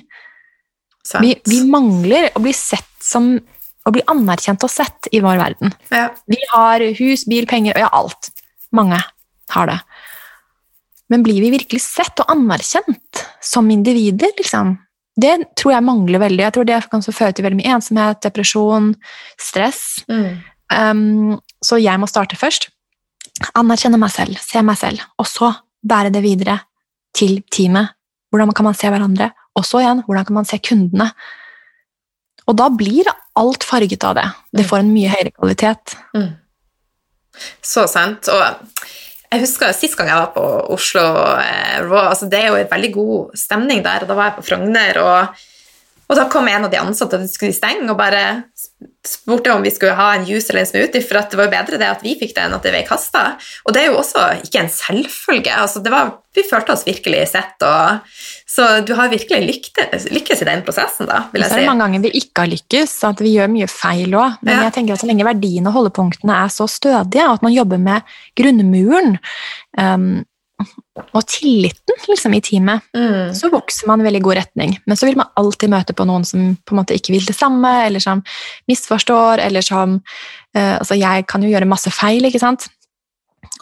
[1.24, 3.32] Vi, vi mangler å bli sett som
[3.88, 5.72] å bli anerkjent og sett i vår verden.
[5.88, 6.10] ja.
[6.28, 8.28] Vi har hus, bil, penger, ja, alt.
[8.76, 9.00] Mange
[9.54, 9.78] har det.
[11.10, 14.76] Men blir vi virkelig sett og anerkjent som individer, liksom?
[15.20, 16.44] Det tror jeg mangler veldig.
[16.44, 18.92] Jeg tror det kan så føre til veldig mye ensomhet, depresjon,
[19.40, 20.04] stress.
[20.12, 20.28] Mm.
[20.70, 22.68] Um, så jeg må starte først.
[23.56, 26.58] Anerkjenne meg selv, se meg selv, og så bære det videre
[27.16, 27.94] til teamet.
[28.30, 29.30] Hvordan kan man se hverandre?
[29.58, 31.08] Og så igjen, hvordan kan man se kundene?
[32.46, 34.26] Og da blir alt farget av det.
[34.60, 35.96] Det får en mye høyere kvalitet.
[36.14, 36.30] Mm.
[37.64, 38.28] Så sant.
[38.30, 38.86] Og
[39.30, 41.02] jeg husker sist gang jeg var på Oslo
[41.38, 44.38] eh, Raw, altså det er jo en veldig god stemning der, og da var jeg
[44.40, 45.44] på Frogner, og,
[46.10, 48.24] og da kom en av de ansatte, og skulle stenge, og bare
[49.06, 51.52] spurte om vi skulle ha en juice eller en smoothie, for at det var jo
[51.54, 53.22] bedre det at vi fikk det enn at det ble kasta.
[53.64, 55.54] Og det er jo også ikke en selvfølge.
[55.56, 58.04] altså det var, Vi følte oss virkelig sett, og,
[58.46, 61.64] så du har virkelig lyktes, lykkes i den prosessen, da, vil Så jeg er det
[61.64, 61.70] si.
[61.72, 64.36] mange ganger vi ikke har lykkes, at vi gjør mye feil òg.
[64.42, 64.62] Men Ja.
[64.68, 68.02] jeg tenker at så lenge verdiene og holdepunktene er så stødige, at man jobber med
[68.36, 69.18] grunnmuren
[69.78, 70.24] um,
[71.14, 73.32] og tilliten liksom, i teamet, Mm.
[73.34, 74.74] så vokser man i veldig god retning.
[74.86, 77.36] Men så vil man alltid møte på noen som på en måte ikke vil det
[77.36, 78.22] samme, eller som
[78.68, 80.00] misforstår, eller som
[80.54, 82.68] eh, Altså, jeg kan jo gjøre masse feil, ikke sant?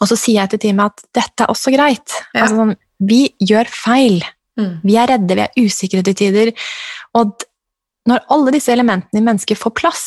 [0.00, 2.16] Og så sier jeg til teamet at dette er også greit.
[2.34, 2.44] Ja.
[2.44, 2.74] Altså, sånn,
[3.08, 4.18] vi gjør feil.
[4.58, 4.80] Mm.
[4.84, 6.52] Vi er redde, vi er usikre til tider.
[7.14, 7.44] Og
[8.08, 10.04] når alle disse elementene i mennesket får plass,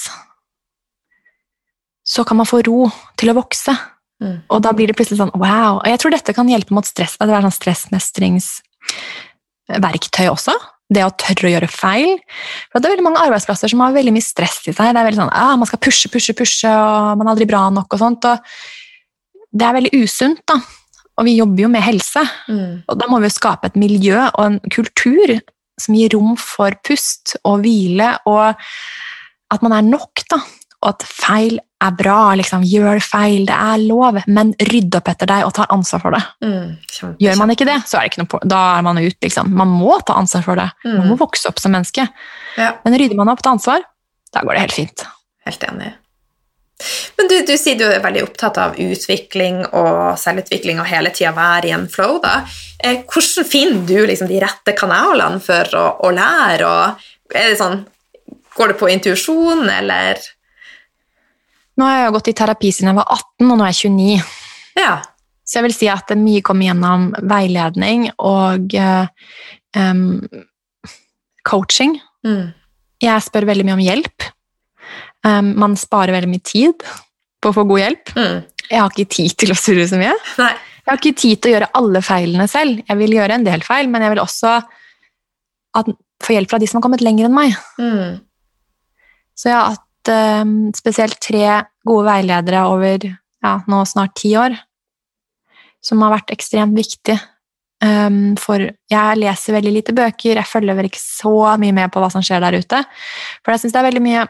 [2.03, 2.87] så kan man få ro
[3.19, 3.73] til å vokse.
[4.21, 4.37] Mm.
[4.53, 5.73] Og da blir det plutselig sånn wow.
[5.79, 7.13] Og jeg tror dette kan hjelpe mot stress.
[7.17, 10.53] Det er sånn stressmestringsverktøy også.
[10.91, 12.11] Det å tørre å gjøre feil.
[12.69, 14.87] For det er veldig mange arbeidsplasser som har veldig mye stress i seg.
[14.91, 17.63] Det er veldig sånn, ah, Man skal pushe, pushe, pushe, og man er aldri bra
[17.73, 17.89] nok.
[17.95, 18.21] og sånt.
[18.27, 18.35] Og
[19.51, 20.43] det er veldig usunt.
[20.45, 20.55] da.
[21.19, 22.23] Og vi jobber jo med helse.
[22.49, 22.83] Mm.
[22.87, 25.27] Og da må vi jo skape et miljø og en kultur
[25.81, 28.53] som gir rom for pust og hvile, og
[29.51, 30.37] at man er nok, da.
[30.81, 32.33] Og at feil er bra.
[32.39, 36.11] liksom, Gjør feil, det er lov, men rydd opp etter deg og ta ansvar for
[36.15, 36.21] det.
[36.43, 36.77] Mm.
[36.91, 39.17] Kjempe, Gjør man ikke det, så er det ikke noe på, da er man ute.
[39.21, 39.49] liksom.
[39.53, 40.69] Man må ta ansvar for det.
[40.85, 41.21] Man må Mm.
[41.23, 42.07] vokse opp som menneske.
[42.57, 42.73] Ja.
[42.85, 43.81] Men rydder man opp, ta ansvar,
[44.33, 45.03] da går det helt fint.
[45.45, 45.93] Helt enig.
[47.17, 51.29] Men du, du sier du er veldig opptatt av utvikling og selvutvikling og hele tida
[51.35, 52.17] være i en flow.
[52.23, 52.39] da.
[52.83, 56.65] Eh, hvordan finner du liksom de rette kanalene for å, å lære?
[56.65, 57.83] Og er det sånn,
[58.57, 60.17] går det på intuisjon, eller
[61.79, 63.91] Nå har jeg jo gått i terapi siden jeg var 18, og nå er jeg
[63.91, 64.31] 29.
[64.79, 64.93] Ja.
[65.47, 70.03] Så jeg vil si at det mye kommer gjennom veiledning og em,
[71.47, 71.97] coaching.
[72.27, 72.51] Mm.
[73.01, 74.27] Jeg spør veldig mye om hjelp.
[75.25, 76.85] Um, man sparer veldig mye tid
[77.41, 78.13] på å få god hjelp.
[78.17, 78.37] Mm.
[78.71, 80.13] Jeg har ikke tid til å surre så mye.
[80.39, 80.53] Nei.
[80.81, 82.81] Jeg har ikke tid til å gjøre alle feilene selv.
[82.87, 84.55] Jeg vil gjøre en del feil, men jeg vil også
[85.77, 87.53] at, få hjelp fra de som har kommet lenger enn meg.
[87.81, 88.21] Mm.
[89.37, 94.55] Så jeg har hatt um, spesielt tre gode veiledere over ja, nå snart ti år,
[95.81, 97.17] som har vært ekstremt viktig.
[97.81, 102.01] Um, for jeg leser veldig lite bøker, jeg følger vel ikke så mye med på
[102.01, 102.83] hva som skjer der ute.
[103.41, 104.27] For jeg syns det er veldig mye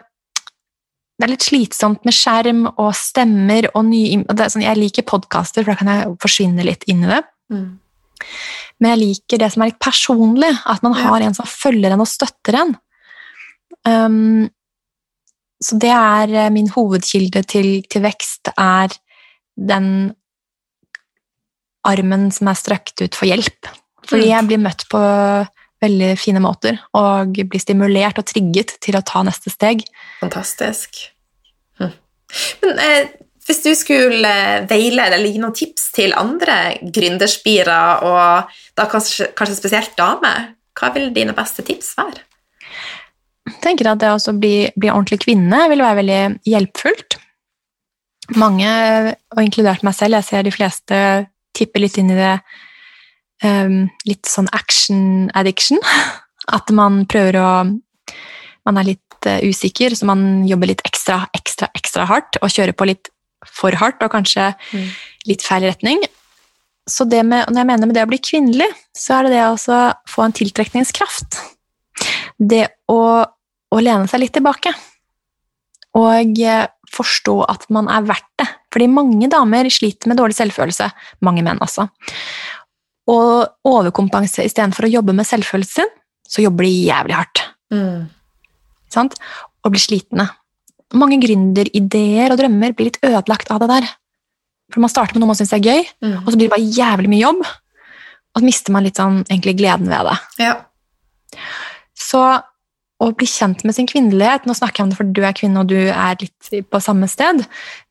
[1.19, 5.75] Det er litt slitsomt med skjerm og stemmer og nye sånn, Jeg liker podkaster, for
[5.75, 7.19] da kan jeg forsvinne litt inn i det.
[7.53, 7.67] Mm.
[8.79, 11.11] Men jeg liker det som er litt personlig, at man Ja.
[11.11, 12.73] har en som følger en og støtter en.
[13.85, 14.49] Um,
[15.61, 18.93] så det er eh, min hovedkilde til, til vekst, er
[19.57, 19.87] den
[21.87, 23.69] armen som er strøkt ut for hjelp.
[24.05, 24.31] Fordi Mm.
[24.31, 25.01] jeg blir møtt på
[25.81, 29.81] veldig fine måter, og blir stimulert og trigget til å ta neste steg.
[30.19, 30.97] Fantastisk.
[31.79, 31.93] Hm.
[32.61, 33.07] Men eh,
[33.47, 39.31] hvis du skulle eh, veilede eller gi noen tips til andre gründerspirer, og da kanskje,
[39.37, 42.21] kanskje spesielt damer, hva vil dine beste tips være?
[43.63, 47.17] Tenker at det å bli, bli ordentlig kvinne vil være veldig hjelpfullt.
[48.39, 48.71] Mange,
[49.35, 50.97] og inkludert meg selv, jeg ser de fleste
[51.57, 52.33] tipper litt inn i det
[53.43, 55.81] um, litt sånn action addiction.
[56.55, 57.49] At man prøver å
[58.61, 62.75] Man er litt eh, usikker, så man jobber litt ekstra, ekstra, ekstra hardt og kjører
[62.77, 63.09] på litt
[63.49, 64.91] for hardt og kanskje Mm.
[65.25, 65.97] litt feil retning.
[66.85, 69.41] Så det med, når jeg mener med det å bli kvinnelig, så er det det
[69.49, 69.57] å
[70.09, 71.39] få en tiltrekningskraft.
[72.37, 73.25] Det å,
[73.71, 74.73] å lene seg litt tilbake.
[75.97, 78.47] Og eh, forstå at man er verdt det.
[78.71, 80.87] Fordi mange damer sliter med dårlig selvfølelse.
[81.27, 81.89] Mange menn, altså.
[83.11, 85.89] Og overkompensere istedenfor å jobbe med selvfølelsen sin,
[86.31, 87.41] så jobber de jævlig hardt.
[87.73, 88.05] Mm.
[88.91, 89.17] Sant?
[89.65, 90.29] Og blir slitne.
[90.95, 93.89] Mange gründerideer og drømmer blir litt ødelagt av det der.
[94.71, 96.21] For man starter med noe man syns er gøy, Mm.
[96.23, 97.41] og så blir det bare jævlig mye jobb.
[98.31, 100.17] Og så mister man litt sånn egentlig gleden ved det.
[100.39, 100.53] Ja.
[101.95, 102.21] Så
[103.01, 105.63] å bli kjent med sin kvinnelighet Nå snakker jeg om det fordi du er kvinne
[105.63, 107.41] og du er litt på samme sted,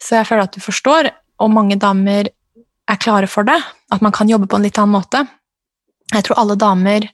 [0.03, 2.31] så jeg føler at du forstår, og mange damer
[2.90, 3.59] er klare for det.
[3.94, 5.25] At man kan jobbe på en litt annen måte.
[6.11, 7.07] Jeg tror alle damer,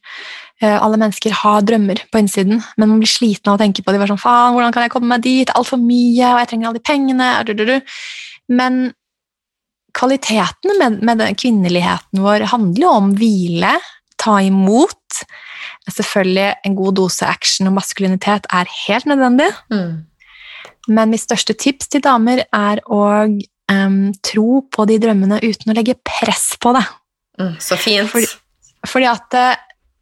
[0.63, 3.93] eh, alle mennesker, har drømmer på innsiden, men man blir sliten av å tenke på
[3.93, 4.09] det.
[4.09, 5.53] Sånn, faen, hvordan kan jeg komme meg dit?
[5.53, 7.81] Altfor mye, og jeg trenger alle de pengene.
[8.49, 8.81] Men
[9.97, 13.77] kvaliteten med, med kvinneligheten vår handler jo om hvile,
[14.21, 15.23] ta imot.
[15.91, 20.05] Selvfølgelig en god dose action og maskulinitet er helt nødvendig, Mm.
[20.89, 23.03] men mitt største tips til damer er å
[23.73, 26.85] um, tro på de drømmene uten å legge press på det.
[27.41, 27.55] Mm.
[27.61, 28.09] Så fint.
[28.11, 28.35] Fordi-
[28.87, 29.57] Fordi at uh,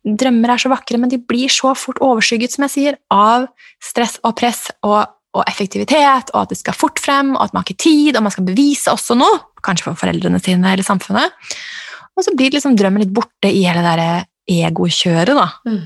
[0.04, 3.46] drømmer er så vakre, men de blir så fort overskygget, som jeg sier, av
[3.80, 7.62] stress og press og, og effektivitet, og at det skal fort frem, og at man
[7.64, 11.32] har ikke tid, og man skal bevise også noe, kanskje for foreldrene sine eller samfunnet.
[12.14, 15.48] Og så blir liksom drømmen litt borte i hele det egokjøret, da.
[15.68, 15.84] Mm.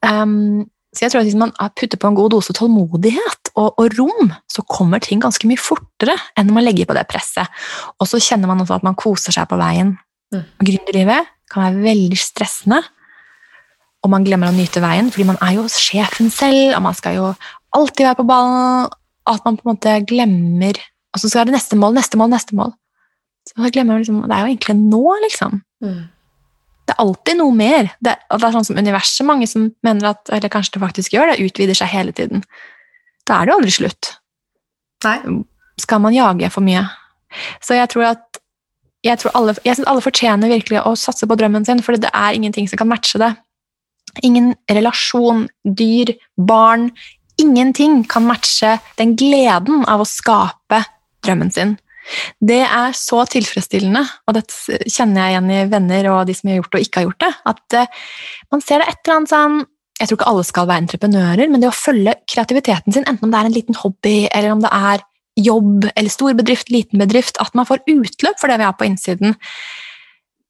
[0.00, 3.98] Um, så jeg tror at hvis man putter på en god dose tålmodighet og, og
[3.98, 7.46] rom, så kommer ting ganske mye fortere enn når man legger på det presset.
[8.02, 9.94] Og så kjenner man også at man koser seg på veien.
[10.34, 10.42] Mm.
[10.66, 12.80] Gründerlivet kan være veldig stressende,
[14.00, 17.18] og man glemmer å nyte veien, fordi man er jo sjefen selv, og man skal
[17.18, 17.26] jo
[17.76, 18.88] alltid være på ballen,
[19.30, 20.78] at man på en måte glemmer
[21.10, 22.70] Og så skal det neste mål, neste mål, neste mål.
[23.46, 25.60] Så man glemmer liksom, Det er jo egentlig nå, liksom.
[25.84, 26.00] Mm.
[26.90, 27.92] Det er alltid noe mer.
[28.02, 31.30] Det, det er sånn som universet, mange som mener at, eller kanskje det faktisk gjør,
[31.30, 32.42] det utvider seg hele tiden.
[33.30, 34.08] Da er det jo aldri slutt.
[35.06, 35.18] Nei.
[35.78, 36.82] Skal man jage for mye?
[37.62, 38.40] Så jeg tror at
[39.06, 42.10] jeg, tror alle, jeg synes alle fortjener virkelig å satse på drømmen sin, for det
[42.10, 43.30] er ingenting som kan matche det.
[44.26, 46.90] Ingen relasjon, dyr, barn,
[47.40, 50.82] ingenting kan matche den gleden av å skape
[51.22, 51.78] drømmen sin.
[52.40, 56.60] Det er så tilfredsstillende, og dette kjenner jeg igjen i venner og de som har
[56.60, 58.00] gjort det og ikke har gjort det, at eh,
[58.54, 59.60] man ser det et eller annet sånn
[60.00, 63.32] Jeg tror ikke alle skal være entreprenører, men det å følge kreativiteten sin, enten om
[63.34, 65.02] det er en liten hobby, eller om det er
[65.36, 68.88] jobb eller stor bedrift, liten bedrift, at man får utløp for det vi har på
[68.88, 69.36] innsiden,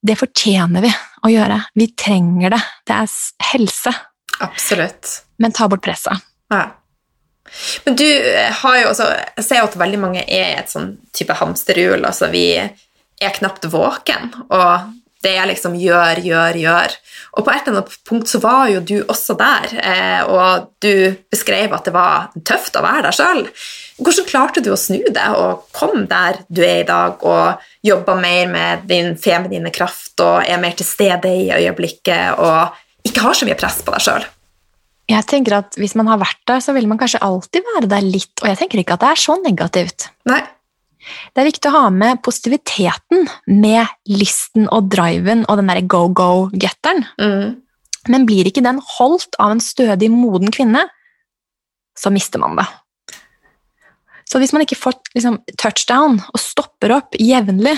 [0.06, 0.92] det fortjener vi
[1.26, 1.58] å gjøre.
[1.76, 2.60] Vi trenger det.
[2.86, 3.16] Det er
[3.50, 3.92] helse.
[4.40, 5.10] Absolutt.
[5.42, 6.22] Men ta bort presset.
[6.52, 6.62] Ja.
[7.84, 10.72] Men du eh, har jo også Jeg ser jo at veldig mange er i et
[10.72, 12.04] sånn type hamsterhjul.
[12.04, 14.90] Altså, vi er knapt våken, og
[15.20, 16.94] det er liksom gjør, gjør, gjør.
[17.36, 21.12] Og på et eller annet punkt så var jo du også der, eh, og du
[21.32, 23.42] beskrev at det var tøft å være der sjøl.
[24.00, 28.16] Hvordan klarte du å snu det og komme der du er i dag, og jobbe
[28.16, 33.36] mer med din feminine kraft og er mer til stede i øyeblikket og ikke har
[33.36, 34.28] så mye press på deg sjøl?
[35.10, 38.06] Jeg tenker at Hvis man har vært der, så vil man kanskje alltid være der
[38.06, 38.32] litt.
[38.42, 40.10] Og jeg tenker ikke at det er så negativt.
[40.30, 40.42] Nei.
[41.32, 47.06] Det er viktig å ha med positiviteten med listen og driven og den derre go-go-getteren.
[47.20, 47.56] Mm.
[48.12, 50.84] Men blir ikke den holdt av en stødig, moden kvinne,
[51.98, 52.66] så mister man det.
[54.30, 57.74] Så hvis man ikke får liksom, touchdown og stopper opp jevnlig,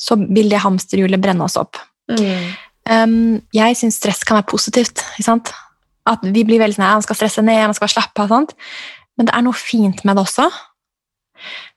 [0.00, 1.76] så vil det hamsterhjulet brenne oss opp.
[2.10, 2.46] Mm.
[2.90, 3.18] Um,
[3.54, 5.04] jeg syns stress kan være positivt.
[5.18, 5.52] Ikke sant?
[6.08, 8.28] At vi blir veldig sånn man skal stresse ned, man skal slappe av.
[8.28, 8.54] sånt.
[9.18, 10.46] Men det er noe fint med det også.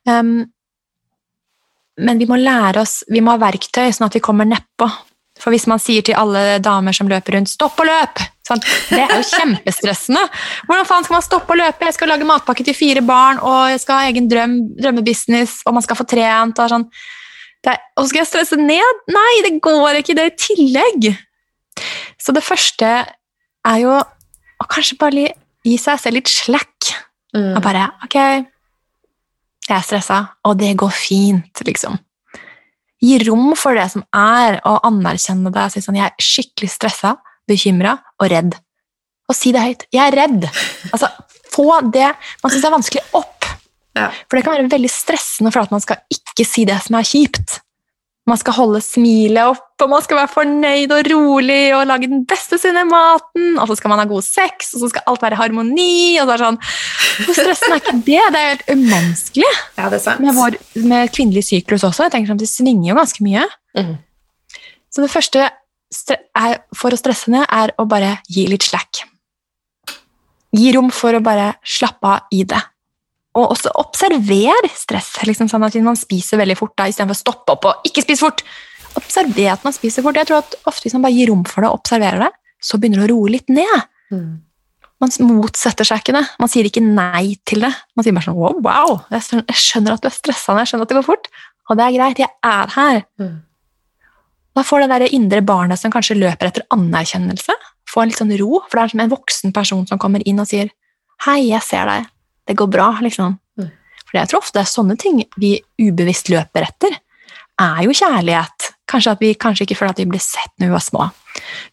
[0.08, 0.46] Um,
[2.00, 4.88] men vi må lære oss, vi må ha verktøy sånn at vi kommer nedpå.
[5.42, 8.62] For hvis man sier til alle damer som løper rundt 'stopp og løp', sånn,
[8.94, 10.22] det er jo kjempestressende.
[10.68, 11.88] Hvordan faen skal man stoppe å løpe?
[11.90, 15.78] Jeg skal lage matpakke til fire barn, og jeg skal ha egen drøm, drømmebusiness, og
[15.78, 16.60] man skal få trent.
[16.60, 16.88] Og sånn.
[17.64, 19.04] Det, og skal jeg stresse ned?
[19.12, 20.16] Nei, det går ikke.
[20.16, 21.12] Det er i tillegg.
[22.22, 22.94] Så det første
[23.68, 25.30] er jo å kanskje bare
[25.64, 26.94] gi seg selv litt slack.
[27.34, 27.56] Mm.
[27.58, 28.18] Og bare Ok,
[29.64, 31.96] jeg er stressa, og det går fint, liksom.
[33.04, 35.70] Gi rom for det som er, og anerkjenne det.
[35.72, 37.16] Si sånn, jeg er skikkelig stressa,
[37.50, 38.58] bekymra og redd.
[39.32, 39.86] Og si det høyt.
[39.92, 40.48] Jeg er redd.
[40.92, 41.10] Altså,
[41.52, 42.10] få det
[42.44, 43.48] man syns er vanskelig, opp.
[43.98, 44.10] Ja.
[44.28, 47.08] For det kan være veldig stressende for at man skal ikke si det som er
[47.08, 47.60] kjipt.
[48.30, 52.22] Man skal holde smilet opp, og man skal være fornøyd og rolig og lage den
[52.28, 55.40] beste sinne maten, og så skal man ha god sex, og så skal alt være
[55.42, 56.16] harmoni.
[56.22, 56.60] og så er sånn,
[57.26, 58.22] Hvor stressen er ikke det?
[58.32, 60.24] Det er helt umenneskelig ja, det er sant.
[60.24, 60.56] med, vår,
[60.88, 62.08] med kvinnelig syklus også.
[62.08, 63.44] Jeg tenker sånn, Det svinger jo ganske mye.
[63.76, 63.96] Mm.
[64.94, 69.04] Så det første er, for å stresse ned er å bare gi litt slack.
[70.54, 72.62] Gi rom for å bare slappe av i det.
[73.34, 75.16] Og også observer stress.
[75.26, 78.22] liksom sånn at man spiser veldig fort, da, istedenfor å stoppe opp og ikke spise
[78.28, 78.44] fort,
[79.00, 80.20] observer at man spiser fort.
[80.20, 82.32] Jeg tror at ofte Hvis man bare gir rom for det og observerer det,
[82.64, 83.88] så begynner det å roe litt ned.
[84.14, 84.44] Mm.
[85.04, 86.24] Man motsetter seg ikke det.
[86.40, 87.74] Man sier ikke nei til det.
[87.98, 90.94] Man sier bare sånn wow, wow, jeg skjønner, at du er stressa, jeg skjønner at
[90.94, 91.28] det går fort,
[91.68, 93.02] og det er greit, jeg er her.
[93.20, 93.36] Mm.
[94.54, 97.56] Da får det der indre barnet som kanskje løper etter anerkjennelse,
[97.90, 100.40] få en litt sånn ro, for det er som en voksen person som kommer inn
[100.42, 100.72] og sier
[101.26, 102.08] hei, jeg ser deg,
[102.48, 103.38] det går bra, liksom.
[103.60, 103.72] Mm.
[104.04, 106.96] For jeg tror ofte det er sånne ting vi ubevisst løper etter,
[107.62, 108.70] er jo kjærlighet.
[108.90, 111.08] Kanskje at vi kanskje ikke føler at vi blir sett når vi var små.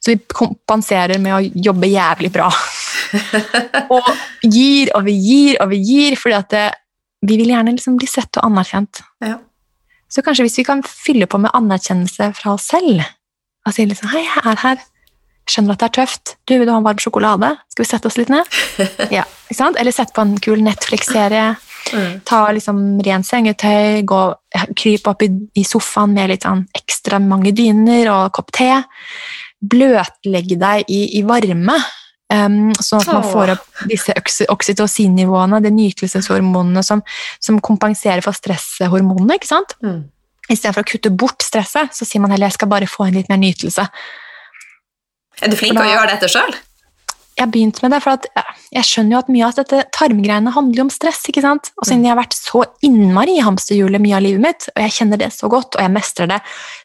[0.01, 2.49] Så vi kompenserer med å jobbe jævlig bra.
[3.95, 4.11] og
[4.47, 6.67] gir og vi gir og vi gir, fordi at det,
[7.27, 9.03] vi vil gjerne liksom bli sett og anerkjent.
[9.25, 9.39] Ja.
[10.11, 13.03] Så kanskje hvis vi kan fylle på med anerkjennelse fra oss selv,
[13.67, 14.81] og si liksom hei, jeg er her,
[15.51, 18.11] skjønner at det er tøft, du vil du ha en varm sjokolade, skal vi sette
[18.11, 18.61] oss litt ned?
[19.17, 19.81] Ja, ikke sant?
[19.81, 21.57] Eller sette på en kul Netflix-serie,
[21.91, 22.21] Mm.
[22.29, 24.19] ta liksom ren sengetøy, gå,
[24.79, 28.69] krype opp i, i sofaen med litt sånn ekstra mange dyner og kopp te,
[29.61, 31.77] bløtlegge deg i, i varme,
[32.33, 34.15] um, sånn at man får opp disse
[34.53, 37.03] oksytocin-nivåene, de nytelseshormonene som,
[37.43, 39.77] som kompenserer for stresshormonene, ikke sant?
[39.85, 40.05] Mm.
[40.51, 43.09] I stedet for å kutte bort stresset, så sier man heller jeg skal bare få
[43.09, 43.85] inn litt mer nytelse.
[45.41, 46.57] Er du flink til å gjøre dette sjøl?
[47.41, 48.27] Jeg begynte med det, for at
[48.75, 51.23] jeg skjønner jo at mye av dette tarmgreiene handler om stress.
[51.31, 51.71] ikke sant?
[51.81, 54.97] Og siden jeg har vært så innmari i hamsterhjulet mye av livet mitt, og jeg
[54.99, 56.41] kjenner det så godt, og jeg mestrer det,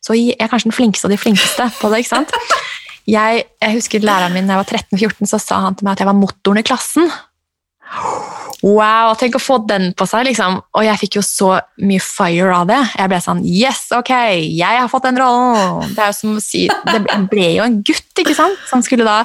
[0.06, 2.04] så jeg er kanskje den flinkeste av de flinkeste på det.
[2.04, 2.36] ikke sant?
[3.06, 6.00] Jeg, jeg husker læreren min da jeg var 13-14, så sa han til meg at
[6.02, 7.12] jeg var motoren i klassen.
[8.66, 10.58] Wow, tenk å få den på seg, liksom.
[10.74, 11.50] Og jeg fikk jo så
[11.86, 12.80] mye fire av det.
[12.98, 14.12] Jeg ble sånn Yes, ok,
[14.42, 15.92] jeg har fått den rollen!
[15.94, 18.58] Det er jo som å si Det ble, jo en gutt, ikke sant?
[18.70, 19.24] Som skulle da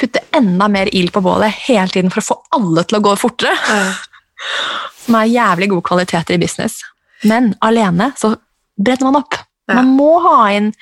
[0.00, 3.14] putte enda mer ild på bålet hele tiden for å få alle til å gå
[3.20, 3.54] fortere.
[5.04, 6.80] Som er jævlig gode kvaliteter i business.
[7.28, 8.34] Men alene så
[8.80, 9.36] brenner man opp.
[9.70, 10.72] Man må ha inn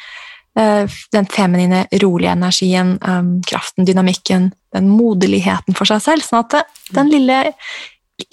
[0.58, 6.26] den feminine, rolige energien, eh, kraften, dynamikken, den moderligheten for seg selv.
[6.26, 7.40] Sånn at eh, den lille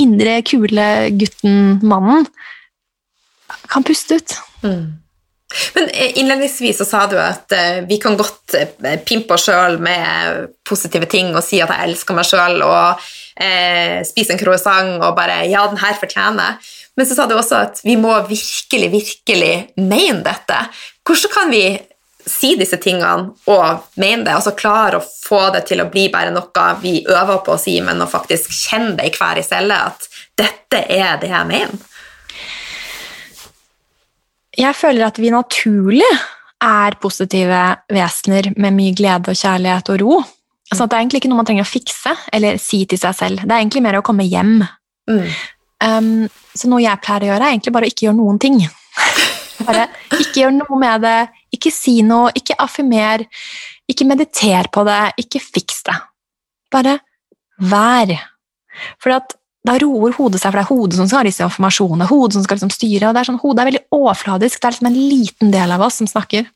[0.02, 2.28] indre, kule gutten, mannen,
[3.70, 4.38] kan puste ut.
[4.66, 4.86] Mm.
[5.76, 9.78] Men eh, innledningsvis så sa du at eh, vi kan godt eh, pimpe oss sjøl
[9.84, 13.06] med positive ting og si at jeg elsker meg sjøl, og
[13.38, 16.58] eh, spise en croissant og bare Ja, den her fortjener.
[16.96, 20.62] Men så sa du også at vi må virkelig, virkelig mene dette.
[21.06, 21.66] Hvordan kan vi
[22.26, 26.34] si disse tingene og mene det, altså klare å få det til å bli bare
[26.34, 29.78] noe vi øver på å si, men å faktisk kjenne det i hver i celle,
[29.92, 30.08] at
[30.38, 31.92] dette er det jeg mener?
[34.56, 36.08] Jeg føler at vi naturlig
[36.64, 37.62] er positive
[37.92, 40.22] vesener med mye glede og kjærlighet og ro.
[40.72, 43.44] Altså, det er egentlig ikke noe man trenger å fikse eller si til seg selv.
[43.44, 44.64] Det er egentlig mer å komme hjem.
[45.12, 45.28] Mm.
[45.86, 46.10] Um,
[46.56, 48.58] så noe jeg pleier å gjøre, er egentlig bare å ikke gjøre noen ting.
[49.66, 49.86] Bare
[50.18, 51.18] ikke gjør noe med det,
[51.56, 53.26] ikke si noe, ikke affirmer,
[53.90, 55.98] ikke mediter på det, ikke fiks det.
[56.74, 57.00] Bare
[57.62, 58.14] vær.
[59.02, 59.14] For
[59.66, 62.46] da roer hodet seg, for det er hodet som skal ha disse informasjonene, hodet som
[62.46, 65.02] skal liksom styre, og det er sånn, hodet er veldig overfladisk, det er liksom en
[65.16, 66.48] liten del av oss som snakker.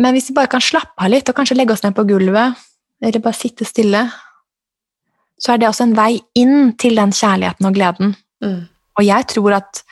[0.00, 2.56] Men hvis vi bare kan slappe av litt, og kanskje legge oss ned på gulvet,
[3.00, 4.06] eller bare sitte stille,
[5.40, 8.14] så er det også en vei inn til den kjærligheten og gleden.
[8.44, 8.62] Mm.
[9.00, 9.82] Og jeg tror at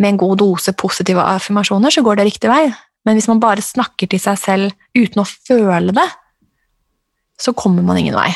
[0.00, 2.66] med en god dose positive affirmasjoner så går det riktig vei.
[3.04, 6.06] Men hvis man bare snakker til seg selv uten å føle det,
[7.40, 8.30] så kommer man ingen vei.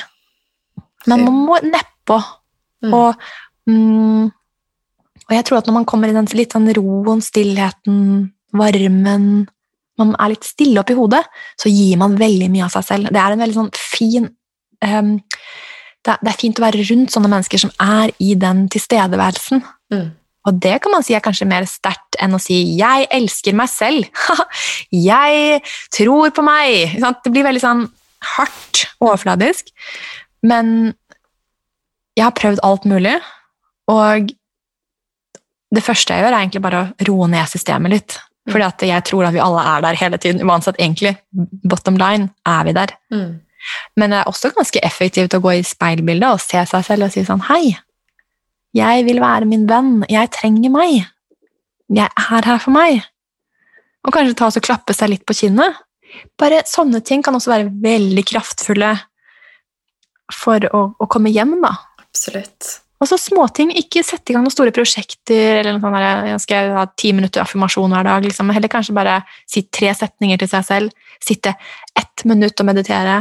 [1.09, 2.19] Men man må nedpå.
[2.85, 2.95] Mm.
[2.95, 3.29] Og,
[3.71, 4.27] mm,
[5.29, 8.03] og jeg tror at når man kommer i den litt sånn roen, stillheten,
[8.59, 9.29] varmen,
[9.99, 11.25] man er litt stille oppi hodet,
[11.59, 13.13] så gir man veldig mye av seg selv.
[13.15, 14.29] Det er en veldig sånn fin
[14.85, 15.17] um,
[16.05, 19.63] det, er, det er fint å være rundt sånne mennesker som er i den tilstedeværelsen.
[19.93, 20.09] Mm.
[20.47, 23.69] Og det kan man si er kanskje mer sterkt enn å si 'jeg elsker meg
[23.69, 24.07] selv',
[24.93, 27.01] 'jeg tror på meg'.
[27.25, 27.89] Det blir veldig sånn
[28.37, 29.69] hardt overfladisk.
[30.43, 30.95] Men
[32.17, 33.19] jeg har prøvd alt mulig,
[33.89, 34.31] og
[35.75, 38.19] det første jeg gjør, er egentlig bare å roe ned systemet litt.
[38.49, 40.41] Fordi at jeg tror at vi alle er der hele tiden.
[40.49, 41.19] Uansett, egentlig,
[41.69, 42.95] bottom line, er vi der.
[43.13, 43.41] Mm.
[43.97, 47.13] Men det er også ganske effektivt å gå i speilbildet og se seg selv og
[47.13, 47.75] si sånn Hei,
[48.77, 50.03] jeg vil være min venn.
[50.11, 51.07] Jeg trenger meg.
[51.89, 53.01] Jeg er her for meg.
[54.07, 55.79] Og kanskje ta oss og klappe seg litt på kinnet.
[56.41, 58.93] Bare sånne ting kan også være veldig kraftfulle
[60.35, 61.73] for å, å komme hjem, da.
[62.03, 62.75] Absolutt.
[62.99, 63.71] Og så småting.
[63.79, 67.13] Ikke sette i gang noen store prosjekter eller noe sånt der, jeg skal ha ti
[67.15, 68.27] minutter affirmasjon hver dag.
[68.27, 68.51] Liksom.
[68.57, 71.11] Heller kanskje bare si tre setninger til seg selv.
[71.23, 71.55] Sitte
[71.99, 73.21] ett minutt og meditere.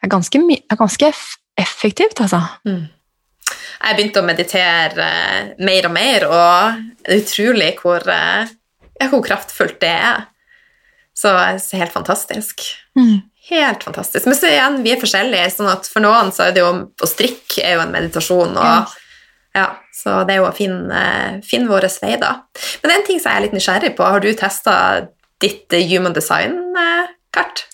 [0.00, 1.12] Det er ganske, my- er ganske
[1.60, 2.42] effektivt, altså.
[2.68, 2.84] Mm.
[3.80, 8.52] Jeg begynte å meditere eh, mer og mer, og det er utrolig hvor, eh,
[9.08, 10.26] hvor kraftfullt det er.
[11.16, 12.64] Så det er helt fantastisk.
[13.50, 14.28] Helt fantastisk.
[14.28, 17.08] Men så igjen, vi er forskjellige, sånn at for noen så er det jo å
[17.08, 18.92] strikke er jo en meditasjon, og
[19.56, 19.66] ja,
[19.96, 21.00] så det er jo å finne,
[21.46, 22.36] finne vår vei, da.
[22.84, 24.06] Men en ting som jeg er litt nysgjerrig på.
[24.06, 24.74] Har du testa
[25.42, 27.64] ditt eh, human design-kart?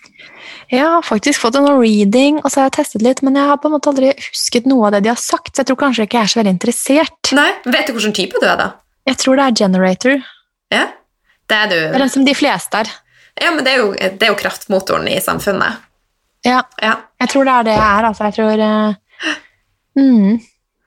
[0.72, 3.58] Jeg har faktisk fått noe reading, og så har jeg testet litt, men jeg har
[3.62, 6.06] på en måte aldri husket noe av det de har sagt, så jeg tror kanskje
[6.08, 7.32] ikke jeg er så veldig interessert.
[7.38, 7.50] Nei?
[7.70, 8.68] Vet du hvilken type du er, da?
[9.06, 10.16] Jeg tror det er generator.
[10.74, 10.84] Ja?
[11.46, 11.76] Det er du.
[11.76, 12.90] Det er den som de fleste er.
[13.38, 15.82] Ja, men det er jo, det er jo kraftmotoren i samfunnet.
[16.46, 16.96] Ja, Ja.
[17.20, 18.24] jeg tror det er det jeg er, altså.
[18.24, 18.94] Jeg tror uh,
[19.98, 20.40] mm.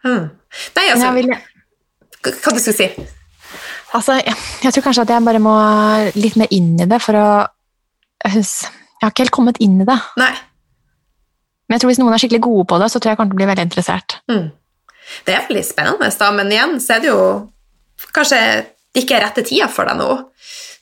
[0.04, 0.28] Hmm.
[0.76, 1.34] Nei, altså, jeg vil,
[2.24, 2.90] hva du skulle si?
[3.94, 5.56] altså, jeg, jeg tror kanskje at jeg bare må
[6.16, 7.30] litt mer inn i det for å
[8.30, 8.44] Jeg
[9.08, 9.98] har ikke helt kommet inn i det.
[10.20, 10.32] Nei.
[11.70, 13.32] Men jeg tror hvis noen er skikkelig gode på det, så tror jeg jeg kommer
[13.34, 14.18] til å bli veldig interessert.
[14.32, 14.48] Mm.
[15.26, 17.22] Det er veldig spennende, da, men igjen så er det jo
[18.16, 18.40] kanskje
[18.98, 20.10] ikke rette tida for deg nå.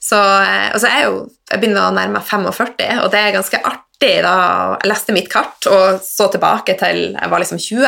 [0.08, 1.20] Så eh, altså jeg, er jo,
[1.52, 4.34] jeg begynner å nærme meg 45, og det er ganske artig da
[4.78, 7.88] jeg leste mitt kart og så tilbake til jeg var liksom 20,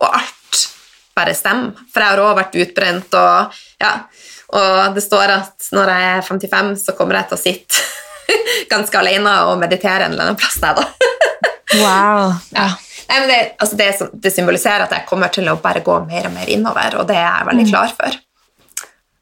[0.00, 0.64] og alt
[1.18, 1.86] bare stemmer.
[1.92, 3.94] For jeg har også vært utbrent, og, ja,
[4.56, 7.86] og det står at når jeg er 55, så kommer jeg til å sitte
[8.72, 10.88] ganske alene og meditere en eller annen plass der, da.
[11.68, 12.30] Wow.
[12.56, 12.70] Ja.
[13.08, 13.88] Nei, men det, altså det,
[14.24, 17.18] det symboliserer at jeg kommer til å bare gå mer og mer innover, og det
[17.18, 18.16] er jeg veldig klar for.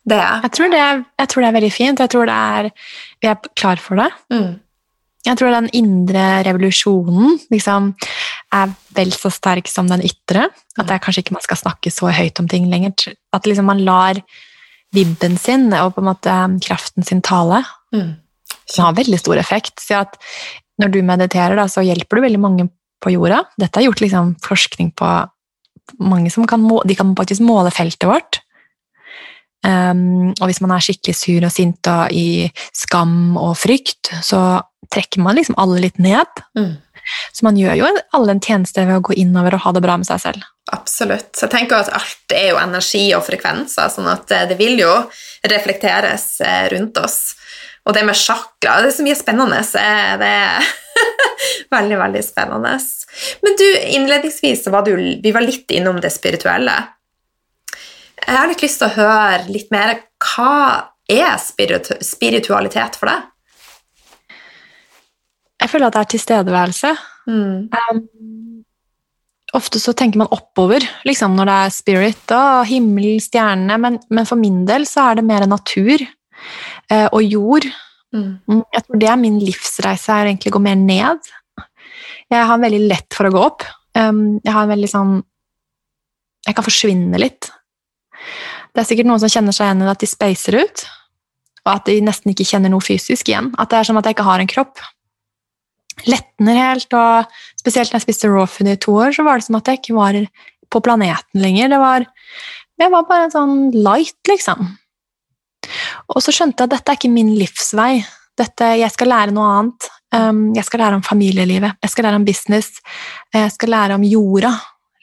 [0.06, 0.42] Det er jeg.
[0.44, 2.02] Jeg, tror det er, jeg tror det er veldig fint.
[2.02, 2.68] Jeg tror det er,
[3.22, 4.08] vi er klar for det.
[4.30, 4.52] Mm.
[5.26, 7.88] Jeg tror den indre revolusjonen liksom,
[8.54, 10.46] er vel så sterk som den ytre.
[10.78, 13.16] At det er kanskje ikke man skal snakke så høyt om ting lenger.
[13.34, 14.22] At liksom man lar
[14.94, 17.64] vibben sin og på en måte kraften sin tale.
[17.94, 18.14] Mm.
[18.66, 19.78] Det har veldig stor effekt.
[19.82, 20.18] Så at
[20.82, 22.68] når du mediterer, da, så hjelper du veldig mange
[23.02, 23.42] på jorda.
[23.60, 25.12] Dette er gjort liksom, forskning på
[26.02, 28.40] mange som kan, de kan faktisk måle feltet vårt.
[29.66, 32.46] Um, og hvis man er skikkelig sur og sint og i
[32.76, 34.60] skam og frykt, så
[34.92, 36.42] trekker man liksom alle litt ned.
[36.58, 36.74] Mm.
[37.32, 39.96] Så man gjør jo alle en tjeneste ved å gå innover og ha det bra
[40.00, 40.46] med seg selv.
[40.74, 41.30] Absolutt.
[41.36, 44.80] Så jeg tenker at alt er jo energi og frekvenser, sånn at eh, det vil
[44.80, 44.94] jo
[45.46, 47.20] reflekteres eh, rundt oss.
[47.86, 49.60] Og det med sjakra det er så mye spennende.
[49.62, 50.72] Det er
[51.76, 52.74] veldig, veldig spennende.
[53.46, 53.66] Men du,
[54.00, 56.74] innledningsvis så var du, vi var litt innom det spirituelle.
[58.26, 60.00] Jeg har litt lyst til å høre litt mer.
[60.18, 63.30] Hva er spiritu spiritualitet for deg?
[65.62, 66.90] Jeg føler at det er tilstedeværelse.
[67.26, 67.68] Mm.
[67.72, 68.02] Um,
[69.56, 74.28] ofte så tenker man oppover, liksom når det er spirit og himmel, stjernene, men, men
[74.28, 77.68] for min del så er det mer natur uh, og jord.
[78.14, 78.36] Mm.
[78.48, 81.32] Mm, Jeg tror det er min livsreise, er egentlig å gå mer ned.
[82.32, 83.64] Jeg har veldig lett for å gå opp.
[83.96, 85.12] Um, jeg har en veldig sånn
[86.46, 87.48] Jeg kan forsvinne litt.
[88.70, 90.82] Det er sikkert noen som kjenner seg igjen i at de spacer ut,
[91.64, 93.48] og at de nesten ikke kjenner noe fysisk igjen.
[93.58, 94.82] At det er som at jeg ikke har en kropp.
[96.04, 99.46] Letner helt, og spesielt når jeg spiste raw food i to år, så var det
[99.46, 100.18] som at jeg ikke var
[100.72, 101.70] på planeten lenger.
[101.72, 102.06] Det var,
[102.82, 104.68] jeg var bare en sånn light, liksom.
[106.12, 107.92] Og så skjønte jeg at dette er ikke min livsvei.
[108.36, 109.88] Dette, jeg skal lære noe annet.
[110.14, 112.76] Um, jeg skal lære om familielivet, jeg skal lære om business,
[113.34, 114.52] jeg skal lære om jorda,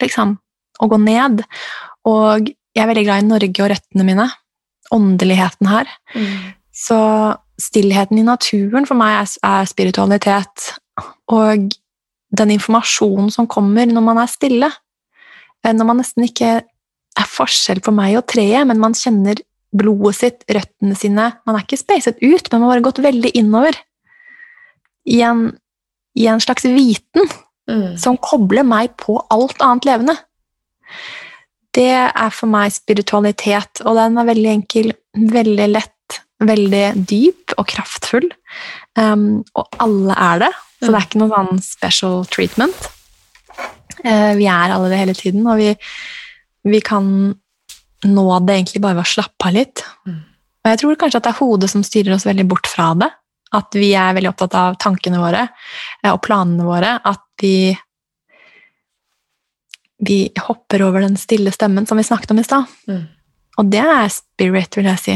[0.01, 0.37] liksom.
[0.81, 1.43] Å gå ned.
[2.09, 4.27] Og jeg er veldig glad i Norge og røttene mine.
[4.93, 5.91] Åndeligheten her.
[6.15, 6.53] Mm.
[6.73, 6.99] Så
[7.61, 10.71] stillheten i naturen for meg er, er spiritualitet.
[11.31, 11.71] Og
[12.33, 14.71] den informasjonen som kommer når man er stille.
[15.63, 19.37] Eh, Når man nesten ikke er forskjell på meg og treet, men man kjenner
[19.73, 23.31] blodet sitt, røttene sine Man er ikke spacet ut, men man har bare gått veldig
[23.37, 23.77] innover.
[25.05, 25.57] I en,
[26.17, 27.29] i en slags viten
[27.63, 27.95] Mm.
[27.95, 30.17] som kobler meg på alt annet levende.
[31.73, 37.65] Det er for meg spiritualitet, og den er veldig enkel, veldig lett, veldig dyp og
[37.71, 38.27] kraftfull.
[38.99, 40.51] Um, og alle er det,
[40.83, 42.89] så det er ikke noe sånn special treatment.
[44.03, 45.71] Eh, vi er alle det hele tiden, og vi,
[46.67, 47.07] vi kan
[48.03, 49.83] nå det egentlig bare ved å slappe av litt.
[50.07, 50.21] Mm.
[50.63, 53.09] Og jeg tror kanskje at det er hodet som styrer oss veldig bort fra det.
[53.53, 56.97] At vi er veldig opptatt av tankene våre eh, og planene våre.
[57.03, 57.73] At vi
[60.03, 60.17] vi
[60.47, 62.67] hopper over den stille stemmen som vi snakket om i stad.
[62.89, 63.05] Mm.
[63.61, 65.15] Og det er spirit, vil jeg si.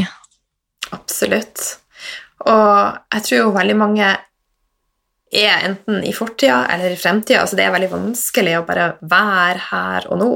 [0.94, 1.64] Absolutt.
[2.46, 4.12] Og jeg tror jo veldig mange
[5.34, 9.64] er enten i fortida eller i fremtida, så det er veldig vanskelig å bare være
[9.70, 10.32] her og nå.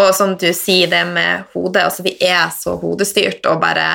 [0.00, 3.88] Og som du sier, det med hodet, altså vi er så hodestyrt, og bare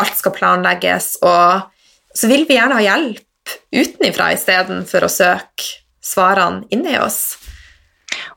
[0.00, 5.70] alt skal planlegges, og så vil vi gjerne ha hjelp utenifra istedenfor å søke
[6.04, 7.38] svarene inni oss.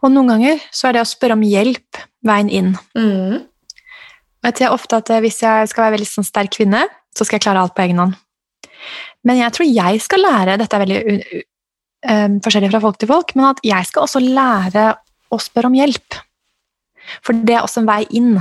[0.03, 2.73] Og noen ganger så er det å spørre om hjelp veien inn.
[2.97, 3.41] Mm.
[4.43, 6.83] Jeg tror ofte at hvis jeg skal være veldig sånn sterk kvinne,
[7.15, 8.17] så skal jeg klare alt på egen hånd.
[9.23, 11.43] Men jeg tror jeg skal lære Dette er veldig u- u-
[12.09, 14.87] eh, forskjellig fra folk til folk, men at jeg skal også lære
[15.31, 16.19] å spørre om hjelp.
[17.23, 18.35] For det er også en vei inn.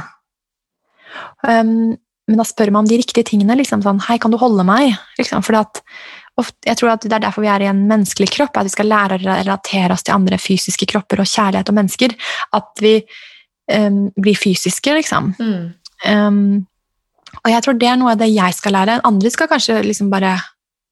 [1.43, 1.95] Um,
[2.29, 3.57] men da spør man om de riktige tingene.
[3.59, 4.95] Liksom sånn, Hei, kan du holde meg?
[5.19, 5.81] Liksom, fordi at
[6.41, 8.75] ofte, jeg tror at Det er derfor vi er i en menneskelig kropp, at vi
[8.75, 12.15] skal lære å relatere oss til andre fysiske kropper og kjærlighet og mennesker.
[12.55, 12.95] At vi
[13.73, 15.35] um, blir fysiske, liksom.
[15.39, 15.75] Mm.
[16.07, 16.67] Um,
[17.43, 19.01] og jeg tror det er noe av det jeg skal lære.
[19.09, 20.37] Andre skal kanskje liksom bare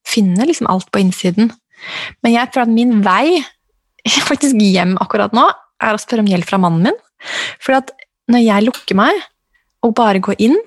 [0.07, 1.51] finne liksom alt på innsiden.
[2.21, 3.41] Men jeg tror at min vei
[4.29, 5.47] faktisk hjem akkurat nå
[5.81, 6.99] er å spørre om hjelp fra mannen min.
[7.61, 7.93] For at
[8.31, 9.17] når jeg lukker meg
[9.85, 10.57] og bare går inn,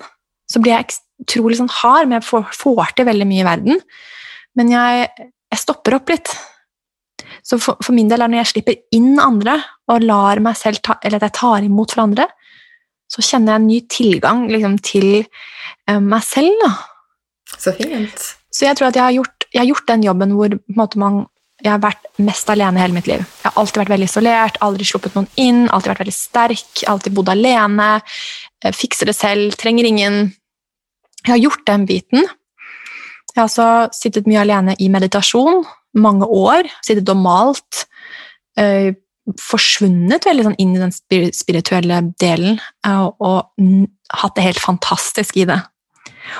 [0.51, 3.79] så blir jeg utrolig sånn hard, men jeg får, får til veldig mye i verden.
[4.59, 5.07] Men jeg,
[5.51, 6.31] jeg stopper opp litt.
[7.45, 9.57] Så for, for min del er når jeg slipper inn andre
[9.91, 12.27] og lar meg selv ta, eller at jeg tar imot fra andre,
[13.11, 16.57] så kjenner jeg en ny tilgang liksom, til eh, meg selv.
[16.63, 16.71] Da.
[17.61, 18.31] Så fint.
[18.55, 21.19] Så jeg tror at jeg har gjort, jeg har gjort den jobben hvor måte, man,
[21.63, 23.23] jeg har vært mest alene hele mitt liv.
[23.23, 27.15] Jeg har alltid vært veldig isolert, aldri sluppet noen inn, alltid vært veldig sterk, alltid
[27.17, 27.89] bodd alene,
[28.63, 30.19] eh, fikser det selv, trenger ingen.
[31.25, 32.29] Jeg har gjort den biten.
[33.33, 35.65] Jeg har også sittet mye alene i meditasjon,
[35.99, 37.85] mange år, sittet og malt,
[38.55, 38.93] Øh,
[39.41, 40.91] forsvunnet veldig sånn inn i den
[41.33, 45.57] spirituelle delen, og, og hatt det helt fantastisk i det.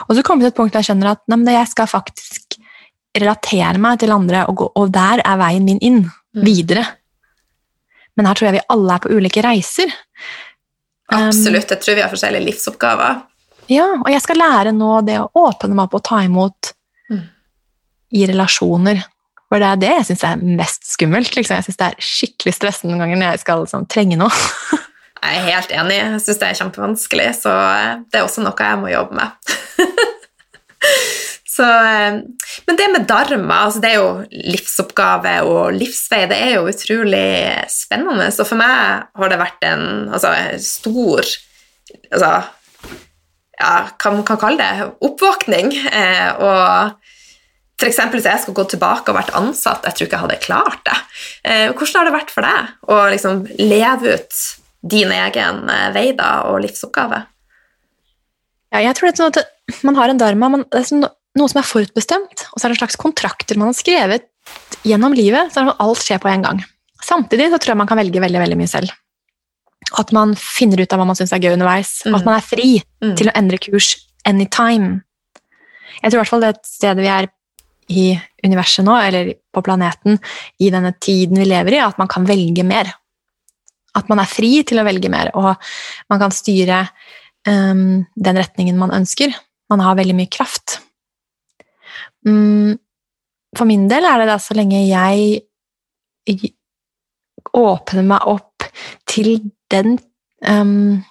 [0.10, 2.58] Og så kommer det til et punkt der jeg skjønner at nei, jeg skal faktisk
[3.16, 6.06] relatere meg til andre, og, gå, og der er veien min inn,
[6.36, 6.44] Mm.
[6.44, 6.82] videre.
[8.18, 9.88] Men her tror jeg vi alle er på ulike reiser.
[11.08, 11.70] Um, Absolutt.
[11.72, 13.22] Jeg tror vi har forskjellige livsoppgaver.
[13.72, 16.74] Ja, og jeg skal lære nå det å åpne meg opp og ta imot
[17.10, 17.22] Mm.
[18.20, 19.00] i relasjoner.
[19.48, 21.32] For det er det jeg syns er mest skummelt.
[21.38, 21.56] Liksom.
[21.56, 24.32] Jeg syns det er skikkelig stressende noen ganger når jeg skal liksom, trenge noe.
[25.26, 25.96] Jeg er helt enig.
[25.98, 29.56] Jeg syns det er kjempevanskelig, så eh, det er også noe jeg må jobbe med.
[31.56, 32.18] Så, eh,
[32.68, 37.30] men det med dharma, altså det er jo livsoppgave og livsvei, det er jo utrolig
[37.72, 38.28] spennende.
[38.36, 41.24] Så for meg har det vært en altså, stor
[42.12, 42.32] altså,
[43.56, 45.72] ja, hva man kan kalle det, oppvåkning.
[45.88, 50.26] Eh, og eksempel hvis jeg skulle gå tilbake og vært ansatt, jeg tror ikke jeg
[50.26, 51.00] hadde klart det.
[51.46, 54.42] Eh, hvordan har det vært for deg å liksom leve ut
[54.96, 57.24] din egen eh, vei da, og livsoppgave?
[58.74, 61.08] Ja, jeg tror det er sånn at man har en dharma, man, det er sånn,
[61.36, 64.28] noe som er forutbestemt, og så er det en slags kontrakter man har skrevet
[64.86, 66.62] gjennom livet, så er alt skjer på en gang.
[67.04, 68.94] Samtidig så tror jeg man kan velge veldig, veldig mye selv.
[70.00, 72.16] At man finner ut av hva man syns er gøy underveis, og Mm.
[72.20, 73.16] at man er fri Mm.
[73.18, 75.04] til å endre kurs anytime.
[76.02, 77.28] Jeg tror i hvert fall det er et sted vi er
[77.90, 80.20] i universet nå, eller på planeten,
[80.60, 82.94] i denne tiden vi lever i, at man kan velge mer.
[83.96, 85.56] At man er fri til å velge mer, og
[86.10, 86.90] man kan styre
[87.48, 89.34] um, den retningen man ønsker.
[89.70, 90.80] Man har veldig mye kraft.
[92.26, 92.76] Mm,
[93.58, 95.42] for min del er det da så lenge jeg
[97.56, 98.66] åpner meg opp
[99.10, 99.38] til
[99.72, 99.98] den
[100.48, 101.02] um,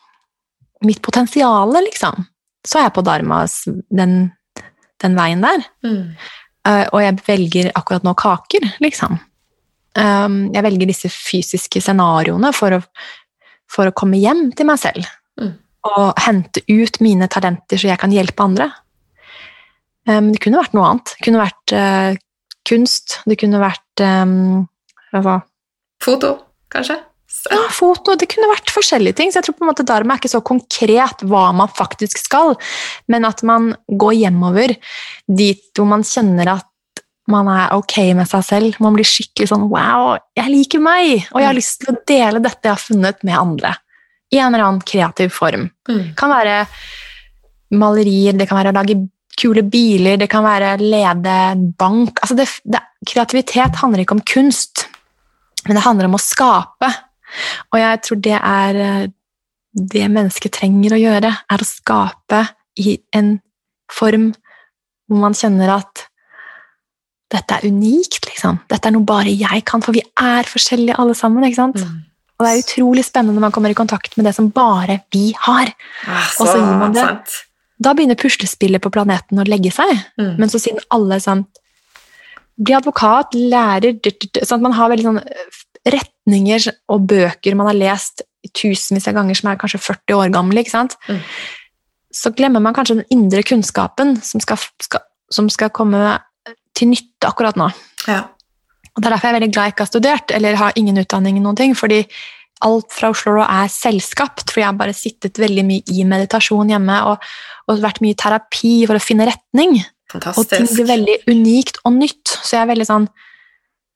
[0.85, 2.27] mitt potensiale, liksom,
[2.67, 3.63] så er jeg på dharmas
[3.93, 4.17] den,
[5.03, 5.65] den veien der.
[5.87, 6.15] Mm.
[6.65, 9.19] Uh, og jeg velger akkurat nå kaker, liksom.
[9.95, 12.81] Um, jeg velger disse fysiske scenarioene for å,
[13.71, 15.09] for å komme hjem til meg selv.
[15.41, 15.55] Mm.
[15.85, 18.71] Og hente ut mine talenter så jeg kan hjelpe andre.
[20.09, 21.15] Um, det kunne vært noe annet.
[21.17, 22.21] Det kunne vært eh,
[22.69, 23.19] kunst.
[23.29, 24.65] Det kunne vært um,
[25.15, 25.41] hva
[26.05, 26.35] Foto,
[26.73, 26.99] kanskje?
[27.51, 29.33] Ja, foto, Det kunne vært forskjellige ting.
[29.33, 32.55] så jeg tror på en måte Dharma er ikke så konkret hva man faktisk skal,
[33.11, 34.77] men at man går hjemover
[35.29, 38.81] dit hvor man kjenner at man er ok med seg selv.
[38.85, 41.25] Man blir skikkelig sånn Wow, jeg liker meg!
[41.33, 43.73] Og jeg har lyst til å dele dette jeg har funnet, med andre.
[44.33, 45.71] I en eller annen kreativ form.
[45.89, 46.03] Mm.
[46.11, 46.59] Det kan være
[47.75, 48.99] malerier, det kan være å lage
[49.41, 52.21] kule biler, det kan være lede en bank.
[52.23, 54.87] Altså det, det, kreativitet handler ikke om kunst,
[55.67, 56.91] men det handler om å skape.
[57.73, 59.13] Og jeg tror det er eh,
[59.75, 62.45] det mennesket trenger å gjøre, er å skape
[62.79, 63.39] i en
[63.93, 64.31] form
[65.09, 66.07] hvor man kjenner at
[67.35, 68.61] dette er unikt, liksom.
[68.71, 71.47] Dette er noe bare jeg kan, for vi er forskjellige alle sammen.
[71.47, 71.81] ikke sant?
[71.83, 72.05] Mm.
[72.35, 75.33] Og det er utrolig spennende når man kommer i kontakt med det som bare vi
[75.47, 75.73] har.
[76.07, 77.03] Ah, Og så gir man det.
[77.03, 77.37] sant.
[77.79, 79.91] Da begynner puslespillet på planeten å legge seg.
[80.21, 80.37] Mm.
[80.39, 81.47] Men så siden alle sånn
[82.55, 83.97] Bli advokat, lærer
[84.47, 85.23] sånn at Man har veldig sånn
[85.91, 88.23] retninger og bøker man har lest
[88.57, 90.63] tusenvis av ganger, som er kanskje 40 år gamle.
[90.63, 90.95] ikke sant?
[91.09, 91.19] Mm.
[92.15, 95.03] Så glemmer man kanskje den indre kunnskapen som skal, skal,
[95.33, 96.19] som skal komme
[96.77, 97.71] til nytte akkurat nå.
[98.07, 98.23] Ja.
[98.95, 101.01] Og Det er derfor jeg er veldig glad jeg ikke har studert, eller har ingen
[101.03, 101.43] utdanning.
[101.43, 102.05] noen ting, fordi
[102.65, 107.01] alt fra Oslo er selvskapt, for jeg har bare sittet veldig mye i meditasjon hjemme
[107.11, 107.25] og,
[107.71, 109.79] og vært mye i terapi for å finne retning.
[110.13, 110.41] Fantastisk.
[110.41, 112.37] Og ting blir veldig unikt og nytt.
[112.43, 113.09] Så jeg er veldig sånn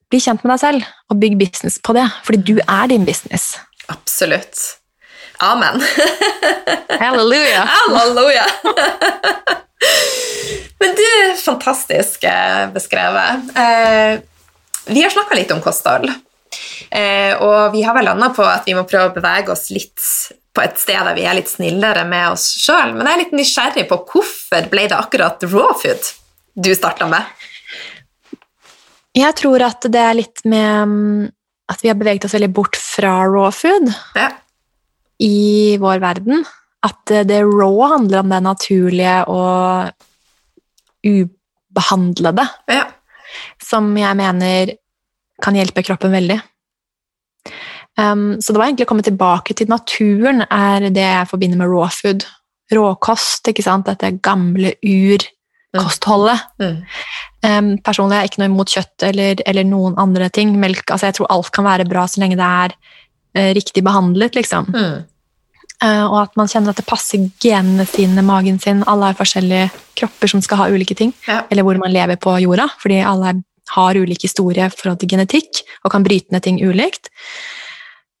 [0.09, 2.01] Bli kjent med deg selv, og bygg business på det.
[2.25, 3.51] Fordi du er din business.
[3.93, 4.57] Absolutt.
[5.45, 5.83] Amen.
[7.03, 7.61] Halleluja!
[7.69, 8.47] Halleluja!
[10.81, 11.05] Men du,
[11.43, 13.53] fantastisk eh, beskrevet.
[13.53, 14.17] Eh,
[14.89, 16.09] vi har snakka litt om kosthold.
[16.89, 20.01] Eh, og vi har vel landa på at vi må prøve å bevege oss litt
[20.55, 22.95] på et sted der vi er litt snillere med oss sjøl.
[22.95, 26.09] Men jeg er litt nysgjerrig på hvorfor ble det akkurat raw food
[26.59, 27.23] du starta med?
[29.17, 31.27] Jeg tror at det er litt med mm,
[31.69, 34.29] at vi har beveget oss veldig bort fra raw food Ja.
[35.21, 36.45] i vår verden.
[36.85, 39.89] At det raw handler om det naturlige og
[41.05, 42.47] ubehandlede.
[42.71, 42.85] ja.
[43.63, 44.71] som jeg mener
[45.43, 46.39] kan hjelpe kroppen veldig.
[47.99, 51.71] Um, så det var egentlig å komme tilbake til naturen er det jeg forbinder med
[51.71, 52.23] raw food.
[52.71, 53.89] Råkost, ikke sant?
[53.89, 56.45] Dette gamle urkostholdet.
[56.61, 56.77] Mm.
[57.43, 60.53] Um, personlig er jeg ikke noe imot kjøtt eller, eller noen andre ting.
[60.61, 64.37] Melk, altså jeg tror alt kan være bra så lenge det er uh, riktig behandlet,
[64.37, 64.69] liksom.
[64.71, 65.07] Mm.
[65.79, 68.83] Uh, og at man kjenner at det passer genene sine, magen sin.
[68.91, 69.69] Alle har forskjellige
[69.99, 71.15] kropper som skal ha ulike ting.
[71.27, 71.41] Ja.
[71.49, 73.39] Eller hvor man lever på jorda, fordi alle
[73.69, 77.11] har ulik historie i forhold til genetikk og kan bryte ned ting ulikt.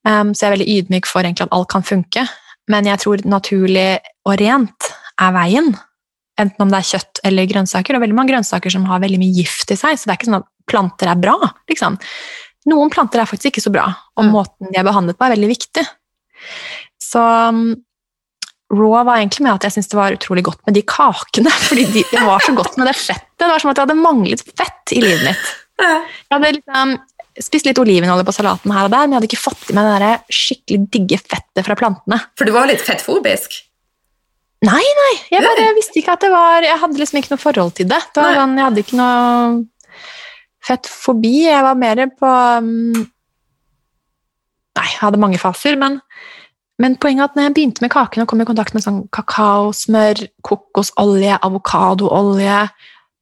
[0.07, 2.23] Um, så jeg er veldig ydmyk for egentlig at alt kan funke.
[2.71, 4.89] Men jeg tror naturlig og rent
[5.19, 5.71] er veien.
[6.39, 7.97] Enten om det er kjøtt eller grønnsaker.
[7.97, 10.29] Og veldig mange grønnsaker som har veldig mye gift i seg, så det er ikke
[10.29, 11.35] sånn at planter er bra.
[11.71, 11.97] Liksom.
[12.69, 14.31] Noen planter er faktisk ikke så bra, og Mm.
[14.35, 15.83] måten de er behandlet på, er veldig viktig.
[17.01, 17.19] Så
[17.49, 17.75] um,
[18.71, 21.51] raw var egentlig med at jeg syntes det var utrolig godt med de kakene.
[21.67, 23.27] fordi de, det var så godt med det fettet.
[23.39, 25.49] Det var som at jeg hadde manglet fett i livet mitt.
[25.79, 26.03] Jeg
[26.35, 26.97] hadde liksom
[27.43, 29.87] spist litt olivenolje på salaten her og der, men jeg hadde ikke fått i meg
[29.87, 32.19] det der skikkelig digge fettet fra plantene.
[32.39, 33.61] For du var litt fettfobisk?
[34.67, 37.69] Nei, nei, jeg bare visste ikke at det var Jeg hadde liksom ikke noe forhold
[37.77, 38.01] til det.
[38.11, 39.21] det var sånn, jeg hadde ikke noe
[40.67, 41.33] fettfobi.
[41.45, 42.99] Jeg var mer på um,
[44.79, 45.97] Nei, jeg hadde mange faser, men,
[46.79, 49.01] men poenget er at når jeg begynte med kakene og kom i kontakt med sånn
[49.15, 52.61] kakaosmør, kokosolje, avokadoolje,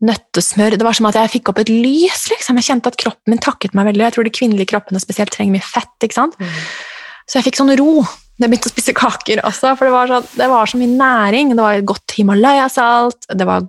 [0.05, 2.27] nøttesmør Det var som at jeg fikk opp et lys.
[2.29, 2.59] liksom.
[2.59, 4.05] Jeg kjente at kroppen min takket meg veldig.
[4.05, 5.95] Jeg tror de kvinnelige kroppene spesielt trenger mye fett.
[6.05, 6.37] ikke sant?
[6.37, 6.55] Mm.
[7.27, 8.05] Så jeg fikk sånn ro
[8.37, 11.55] jeg begynte å spise kaker også, for det var, så, det var så mye næring.
[11.57, 13.65] Det var godt Himalaya-salt, det var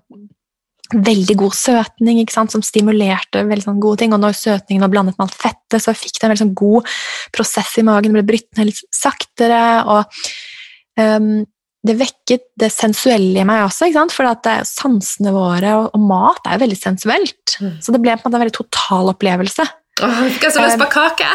[0.92, 4.12] veldig god søtning ikke sant, som stimulerte veldig sånn gode ting.
[4.12, 6.92] Og når søtningen var blandet med alt fettet, så fikk det en veldig sånn god
[7.36, 8.12] prosess i magen.
[8.12, 9.62] Det ble brytt ned litt saktere.
[9.88, 11.46] og ehm,
[11.88, 16.58] det vekket det sensuelle i meg også, for at sansene våre og, og mat er
[16.58, 17.56] jo veldig sensuelt.
[17.60, 17.76] Mm.
[17.82, 19.66] Så det ble på en måte en veldig total opplevelse.
[19.98, 21.28] Åh, jeg fikk så lyst på kake!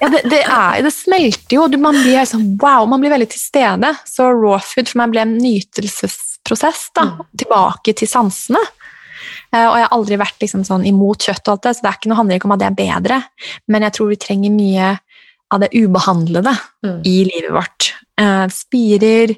[0.00, 1.64] Ja, det, det, er, det smelter jo.
[1.82, 3.92] Man blir sånn, wow, man blir veldig til stede.
[4.06, 6.88] Så raw food for meg ble en nytelsesprosess.
[6.94, 7.24] da, Mm.
[7.38, 8.60] Tilbake til sansene.
[9.52, 11.90] Eh, og jeg har aldri vært liksom sånn imot kjøtt, og alt det, så det
[11.90, 13.18] er ikke noe, handler ikke om at det er bedre.
[13.68, 14.88] Men jeg tror vi trenger mye
[15.50, 16.54] av det ubehandlede
[16.84, 17.00] Mm.
[17.06, 17.94] i livet vårt.
[18.18, 19.36] Eh, spirer,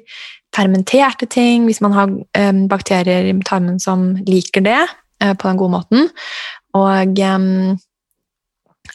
[0.55, 5.59] fermenterte ting, hvis man har eh, bakterier i tarmen som liker det eh, på den
[5.59, 6.09] gode måten.
[6.77, 7.15] Og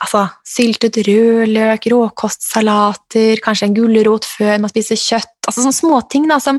[0.02, 5.36] altså, syltet rødløk, råkostsalater, kanskje en gulrot før man spiser kjøtt.
[5.46, 6.58] Altså sånne småting som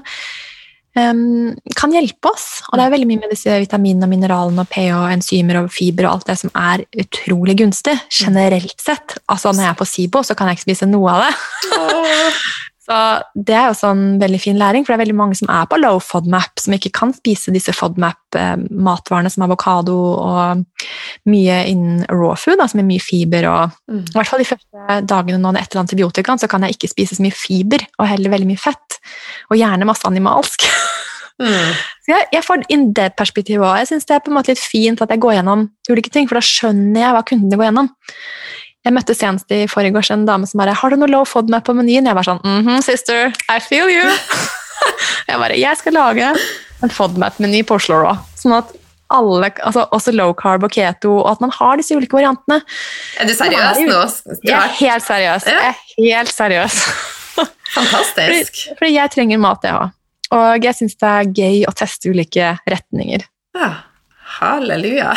[0.97, 2.61] um, kan hjelpe oss.
[2.69, 6.07] Og det er veldig mye med disse vitaminene og mineralene og pH enzymer og fiber
[6.07, 9.17] og alt det som er utrolig gunstig, generelt sett.
[9.25, 11.34] Altså Når jeg er på SIBO, så kan jeg ikke spise noe av det.
[12.88, 12.97] Så
[13.35, 15.79] Det er jo sånn veldig fin læring, for det er veldig mange som er på
[15.81, 20.63] low FODMAP, som ikke kan spise disse FODMAP-matvarene som avokado og
[21.27, 23.49] mye innen raw food, da, som er mye fiber.
[23.51, 24.03] og Mm.
[24.07, 27.23] I hvert fall de første dagene nå etter antibiotikaen så kan jeg ikke spise så
[27.23, 28.99] mye fiber, og heller veldig mye fett.
[29.51, 30.63] Og gjerne masse animalsk.
[31.38, 31.73] Mm.
[32.01, 33.75] Så jeg, jeg får inn det perspektivet òg.
[33.83, 36.25] Jeg syns det er på en måte litt fint at jeg går gjennom ulike ting,
[36.25, 37.89] for da skjønner jeg hva kundene går gjennom.
[38.86, 41.75] Jeg møtte senest i forgårs en dame som bare 'Har du noe low FODMAP på
[41.75, 44.11] menyen?' Jeg var sånn mhm, sister, I feel you'.
[45.28, 46.36] jeg bare 'Jeg skal lage
[46.84, 48.71] en FODMAP-meny på Oslo Raw', sånn at
[49.09, 52.61] alle, altså også low carb og keto, og at man har disse ulike variantene.
[53.19, 54.01] Er du seriøs nå?
[54.43, 55.47] Jeg er helt seriøs.
[55.47, 55.59] Ja.
[55.97, 56.80] Jeg er helt seriøs.
[57.78, 58.67] Fantastisk.
[58.80, 59.93] Fordi jeg trenger mat, jeg òg.
[60.36, 63.23] Og jeg syns det er gøy å teste ulike retninger.
[63.55, 63.69] Ja,
[64.39, 65.13] halleluja.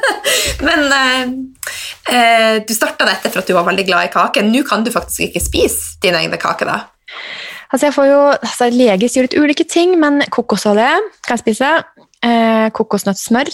[0.66, 1.22] Men eh,
[2.12, 4.44] eh, du starta dette for at du var veldig glad i kake.
[4.46, 6.78] Nå kan du faktisk ikke spise dine egne kaker, da.
[7.72, 10.90] Altså jeg får jo, altså Leger sier litt ulike ting, men kokosolje
[11.26, 11.72] kan jeg spise.
[12.26, 13.50] Eh, kokosnøttsmør.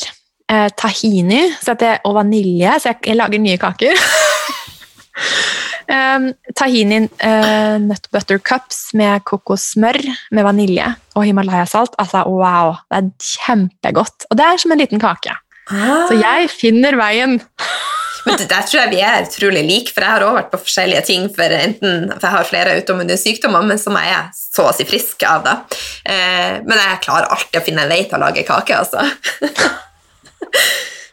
[0.53, 4.01] Eh, tahini jeg, og vanilje, så jeg, jeg lager nye kaker.
[5.89, 6.29] um,
[6.59, 9.99] tahini uh, nut butter cups med kokossmør
[10.33, 11.95] med vanilje og Himalaya-salt.
[12.03, 12.77] Altså, wow!
[12.91, 14.29] Det er kjempegodt.
[14.31, 15.35] Og det er som en liten kake.
[15.73, 17.39] Så jeg finner veien.
[18.27, 20.59] Men det- der tror jeg vi er utrolig like, for jeg har også vært på
[20.63, 21.25] forskjellige ting.
[21.35, 24.87] For enten, for jeg har flere autoimmune sykdommer, men som jeg er så å si
[24.87, 25.43] frisk av.
[25.43, 25.55] da.
[26.07, 29.03] Eh, men jeg klarer alltid å finne en vei til å lage kake, altså.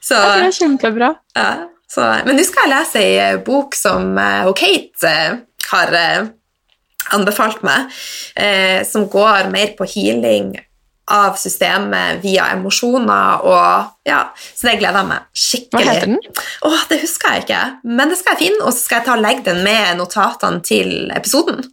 [0.05, 1.09] så, Jeg tror det er kjempebra.
[1.37, 1.49] ja,
[1.89, 5.37] så, men nå skal jeg lese ei bok som uh, Kate eh,
[5.71, 6.27] har eh,
[7.15, 7.89] anbefalt meg,
[8.37, 10.51] eh, som går mer på healing
[11.09, 15.85] av systemet via emosjoner og ja, Så det gleder jeg meg skikkelig.
[15.87, 16.43] Hva heter den?
[16.69, 17.61] Åh, det husker jeg ikke,
[17.97, 20.61] men det skal jeg finne, og så skal jeg ta og legge den med notatene
[20.69, 21.63] til episoden.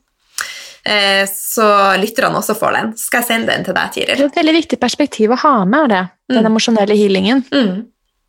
[0.86, 1.68] Eh, så
[2.00, 2.92] lytterne også får den.
[2.96, 5.54] Så skal jeg sende den til deg, Det er et veldig viktig perspektiv å ha
[5.68, 6.02] med, det.
[6.32, 6.50] den Mm.
[6.54, 7.44] emosjonelle healingen.
[7.52, 7.84] Mm.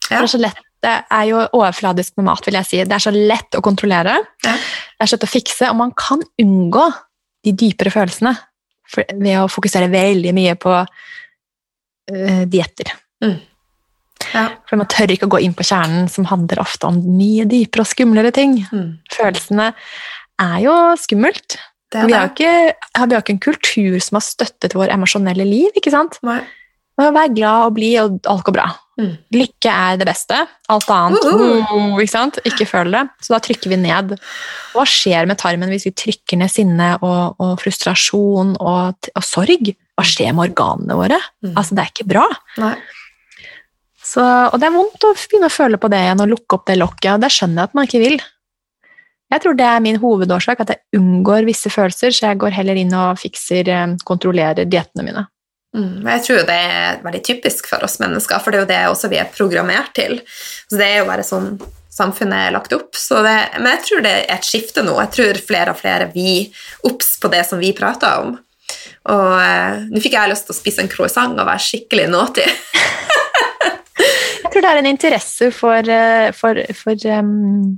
[0.10, 0.18] Ja.
[0.20, 2.80] Det, er så lett, det er jo overfladisk med mat, vil jeg si.
[2.86, 4.54] Det er så lett å kontrollere, Ja.
[4.54, 6.86] det er så lett å fikse, og man kan unngå
[7.44, 8.34] de dypere følelsene
[8.88, 12.94] for, ved å fokusere veldig mye på uh, dietter.
[14.34, 14.44] Ja.
[14.68, 17.86] For man tør ikke å gå inn på kjernen, som handler ofte om mye dypere
[17.86, 18.60] og skumlere ting.
[18.72, 19.00] Mm.
[19.14, 19.72] Følelsene
[20.42, 21.58] er jo skummelt.
[21.92, 24.76] Det er Vi har jo ikke, vi har jo ikke en kultur som har støttet
[24.76, 26.20] vår emosjonelle liv, ikke sant?
[26.28, 26.42] Nei.
[26.98, 28.68] Vær glad og blid, og alt går bra.
[28.98, 29.12] Mm.
[29.36, 30.38] Lykke er det beste.
[30.74, 31.60] Alt annet Woohoo!
[31.70, 32.40] oh, ikke sant?
[32.50, 33.04] Ikke føl det.
[33.22, 34.16] Så da trykker vi ned.
[34.74, 39.70] Hva skjer med tarmen hvis vi trykker ned sinne og, og frustrasjon og, og sorg?
[39.98, 41.22] Hva skjer med organene våre?
[41.46, 41.54] Mm.
[41.54, 42.26] Altså, det er ikke bra.
[44.08, 46.66] Så, og det er vondt å begynne å føle på det igjen og lukke opp
[46.70, 47.12] det lokket.
[47.14, 48.20] og Det skjønner jeg at man ikke vil.
[49.28, 52.80] Jeg tror det er min hovedårsak, at jeg unngår visse følelser, så jeg går heller
[52.80, 55.28] inn og fikser, eh, kontrollerer diettene mine.
[55.78, 58.80] Mm, jeg tror det er veldig typisk for oss mennesker, for det er jo det
[58.92, 60.20] også vi er programmert til.
[60.68, 61.52] Så det er jo bare sånn
[61.98, 62.98] samfunnet er lagt opp.
[62.98, 64.98] Så det, men jeg tror det er et skifte nå.
[65.02, 66.34] Jeg tror flere og flere vi
[66.86, 68.36] obs på det som vi prater om.
[69.08, 72.46] Og eh, nå fikk jeg lyst til å spise en croissant og være skikkelig naughty.
[73.98, 77.78] Jeg tror det er en interesse for, eh, for, for um,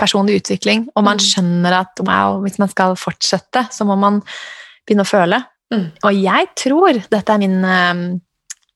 [0.00, 1.24] personlig utvikling, og man Mm.
[1.26, 4.22] skjønner at wow, hvis man skal fortsette, så må man
[4.86, 5.42] begynne å føle.
[5.70, 5.86] Mm.
[6.04, 7.58] Og jeg tror, dette er min,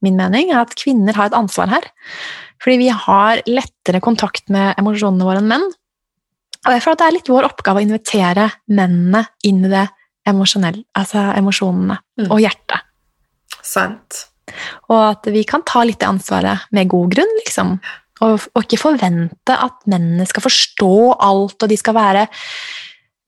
[0.04, 1.88] min mening, at kvinner har et ansvar her.
[2.62, 5.66] Fordi vi har lettere kontakt med emosjonene våre enn menn.
[6.64, 9.84] Og jeg føler at det er litt vår oppgave å invitere mennene inn i det
[10.28, 12.30] emosjonelle, altså emosjonene Mm.
[12.30, 12.80] og hjertet.
[13.60, 14.28] Sant.
[14.88, 17.74] Og at vi kan ta litt det ansvaret med god grunn, liksom.
[18.22, 22.22] Og, og ikke forvente at mennene skal forstå alt, og de skal være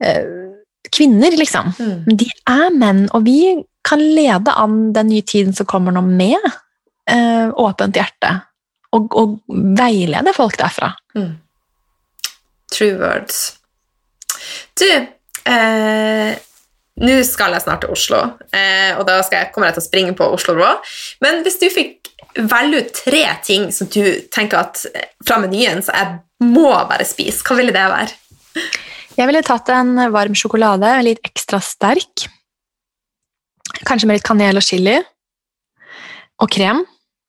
[0.01, 0.55] eh,
[0.97, 1.73] kvinner, liksom.
[1.79, 1.97] Mm.
[2.07, 3.41] Men de er menn, og vi
[3.87, 6.41] kan lede an den nye tiden som kommer nå med
[7.11, 8.33] eh, åpent hjerte.
[8.97, 9.37] Og, og
[9.77, 10.93] veilede folk derfra.
[11.19, 11.35] Mm.
[12.73, 13.57] True words.
[14.79, 14.89] Du,
[15.53, 16.33] eh,
[16.97, 18.23] nå skal jeg snart til Oslo,
[18.57, 20.73] eh, og da jeg, kommer jeg til å springe på Oslo Rå.
[21.25, 25.83] Men hvis du fikk velge ut tre ting som du tenker at eh, fra menyen
[25.85, 28.17] så jeg må bare spise, hva ville det være?
[29.17, 32.27] Jeg ville tatt en varm sjokolade, litt ekstra sterk.
[33.87, 34.99] Kanskje med litt kanel og chili.
[36.43, 36.83] Og krem.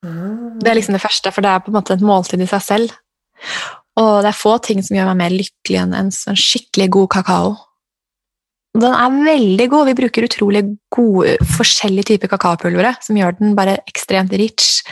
[0.03, 2.63] Det er liksom det første, for det er på en måte et måltid i seg
[2.63, 2.97] selv.
[3.97, 7.09] Og det er få ting som gjør meg mer lykkelig enn en sånn skikkelig god
[7.15, 7.55] kakao.
[8.77, 9.87] Den er veldig god.
[9.89, 10.63] Vi bruker utrolig
[10.93, 14.83] gode, forskjellige typer kakaopulvere, som gjør den bare ekstremt rich.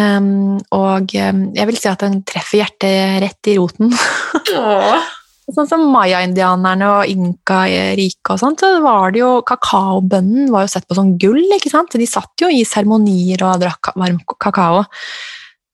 [0.00, 3.92] Um, og um, jeg vil si at den treffer hjertet rett i roten.
[5.52, 10.86] Sånn som maya-indianerne og inka-riket og sånt, så var det jo Kakaobønnen var jo sett
[10.88, 11.92] på som gull, ikke sant?
[11.92, 14.86] De satt jo i seremonier og drakk varm kakao.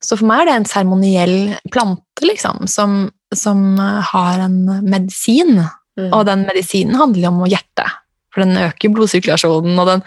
[0.02, 1.36] Så for meg er det en seremoniell
[1.70, 3.00] plante, liksom, som,
[3.34, 3.78] som
[4.12, 5.62] har en medisin.
[5.98, 6.12] Mm.
[6.12, 7.98] Og den medisinen handler jo om hjertet.
[8.34, 10.04] For den øker blodsirkulasjonen, og den,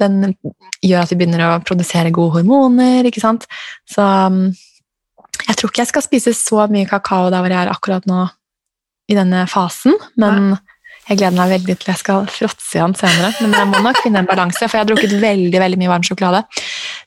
[0.00, 0.34] den
[0.84, 3.48] gjør at vi begynner å produsere gode hormoner, ikke sant.
[3.88, 4.48] Så um,
[5.44, 8.26] jeg tror ikke jeg skal spise så mye kakao der hvor jeg er akkurat nå
[9.08, 10.56] i denne fasen, men
[11.08, 13.30] jeg gleder meg veldig til jeg skal fråtse i den senere.
[13.40, 16.04] Men jeg må nok finne en balanse, for jeg har drukket veldig veldig mye varm
[16.04, 16.42] sjokolade.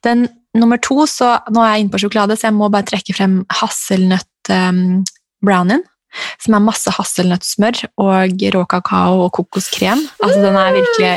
[0.06, 0.26] Den
[0.58, 3.42] nummer to, så Nå er jeg inne på sjokolade, så jeg må bare trekke frem
[3.62, 5.02] hasselnøtt um,
[5.46, 5.86] brownien.
[6.42, 10.02] Som er masse hasselnøttsmør og rå kakao og kokoskrem.
[10.20, 11.14] Altså, den er virkelig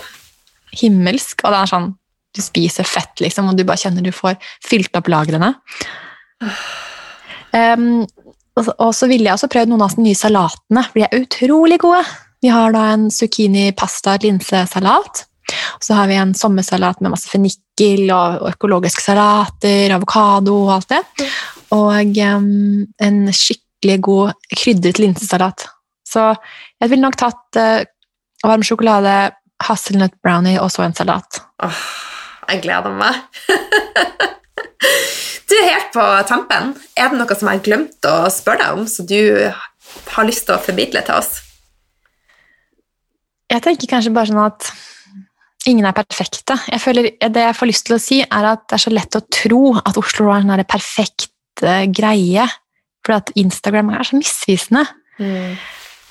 [0.84, 1.88] himmelsk, og det er sånn
[2.34, 5.52] du spiser fett, liksom, og du bare kjenner du får fylt opp lagrene.
[7.54, 8.04] Um,
[8.56, 11.78] og, så- ville jeg også prøvd noen av de nye salatene, for de er utrolig
[11.82, 12.04] gode.
[12.42, 15.24] Vi har da en zucchini pasta linsesalat.
[15.76, 20.88] Og så har vi en sommersalat med masse fennikel og økologiske salater, avokado og alt
[20.88, 21.02] det.
[21.74, 25.66] Og um, en skikkelig god krydret linsesalat.
[26.08, 26.30] Så
[26.80, 27.84] jeg ville nok tatt uh,
[28.44, 29.32] varm sjokolade,
[29.64, 31.40] hasselnøtt brownie og så en salat.
[31.64, 31.82] Åh,
[32.52, 33.14] jeg gleder meg.
[35.50, 36.74] du helt på tampen.
[36.96, 39.20] Er det noe som jeg har glemt å spørre deg om, som du
[40.14, 41.36] har lyst til å formidle til oss?
[43.52, 44.72] Jeg tenker kanskje bare sånn at
[45.68, 46.56] ingen er perfekte.
[46.68, 49.16] Jeg føler, det jeg får lyst til å si, er at det er så lett
[49.16, 52.48] å tro at Oslo er en perfekte perfekt eh, greie.
[53.04, 54.86] fordi at Instagram er så misvisende.
[55.18, 55.58] Det er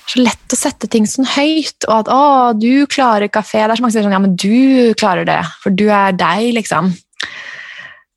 [0.06, 3.66] så lett å sette ting sånn høyt, og at 'å, du klarer kafé'.
[3.66, 6.12] Det er så mange som sier sånn 'ja, men du klarer det, for du er
[6.12, 6.94] deg', liksom.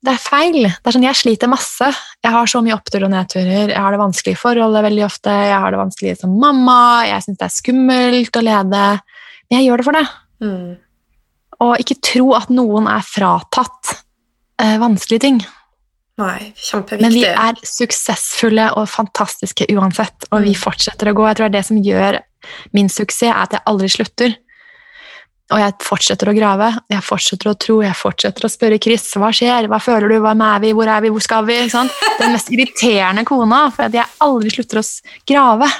[0.04, 0.58] Det er feil.
[0.62, 1.88] Det er sånn, Jeg sliter masse.
[2.22, 3.72] Jeg har så mye opptur og nedturer.
[3.72, 5.32] Jeg har det vanskelig i forholdet veldig ofte.
[5.32, 6.76] Jeg har det vanskelig som mamma.
[7.08, 8.84] Jeg syns det er skummelt å lede.
[9.50, 10.04] Men jeg gjør det for det.
[10.44, 10.76] Mm.
[11.66, 13.94] Og ikke tro at noen er fratatt
[14.62, 15.40] eh, vanskelige ting.
[16.18, 17.02] Nei, kjempeviktig.
[17.02, 20.58] Men vi er suksessfulle og fantastiske uansett, og vi Mm.
[20.62, 21.26] fortsetter å gå.
[21.28, 22.20] Jeg tror det er det som gjør
[22.74, 24.34] min suksess, er at jeg aldri slutter.
[25.48, 29.30] Og jeg fortsetter å grave, jeg fortsetter å tro, jeg fortsetter å spørre Chris hva
[29.32, 31.56] skjer, hva føler du, hva er vi, hvor er vi, hvor skal vi?
[31.62, 32.02] Ikke sant?
[32.18, 34.84] Den mest irriterende kona, for at jeg aldri slutter å
[35.30, 35.70] grave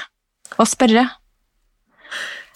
[0.57, 1.05] og spørre.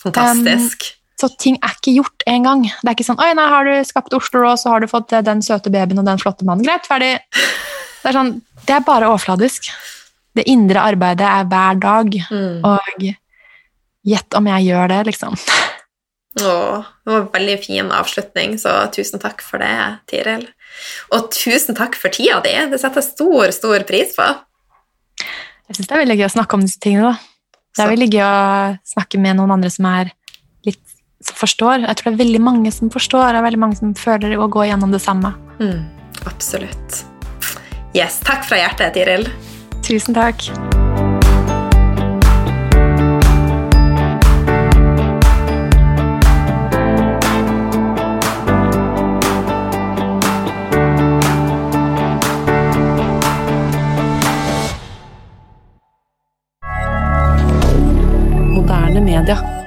[0.01, 0.89] Fantastisk.
[1.21, 2.63] Så ting er ikke gjort en gang.
[2.65, 5.13] Det er ikke sånn 'Oi, nei, har du skapt Oslo, og så har du fått
[5.13, 7.19] eh, den søte babyen og den flotte mannen.' Greit, ferdig.
[7.31, 9.69] Det er, sånn, det er bare overfladisk.
[10.35, 12.65] Det indre arbeidet er hver dag, Mm.
[12.65, 13.13] og
[14.03, 15.37] gjett om jeg gjør det, liksom.
[16.41, 19.73] Åh, det var en veldig fin avslutning, så tusen takk for det,
[20.09, 20.47] Tiril.
[21.13, 22.53] Og tusen takk for tida di.
[22.71, 24.25] Det setter jeg stor, stor pris på.
[25.69, 27.13] Jeg syns det er veldig gøy å snakke om disse tingene.
[27.13, 27.19] da.
[27.73, 30.11] Det er Så- veldig gøy å snakke med noen andre som er
[30.65, 30.81] litt
[31.21, 31.87] som forstår.
[31.87, 34.67] Jeg tror det er veldig mange som forstår, og veldig mange som føler å gå
[34.67, 35.33] gjennom det samme.
[35.59, 35.85] Mm,
[36.25, 37.03] absolutt.
[37.93, 39.29] Yes, takk fra hjertet, Tiril.
[39.83, 40.82] Tusen takk.
[59.21, 59.62] med.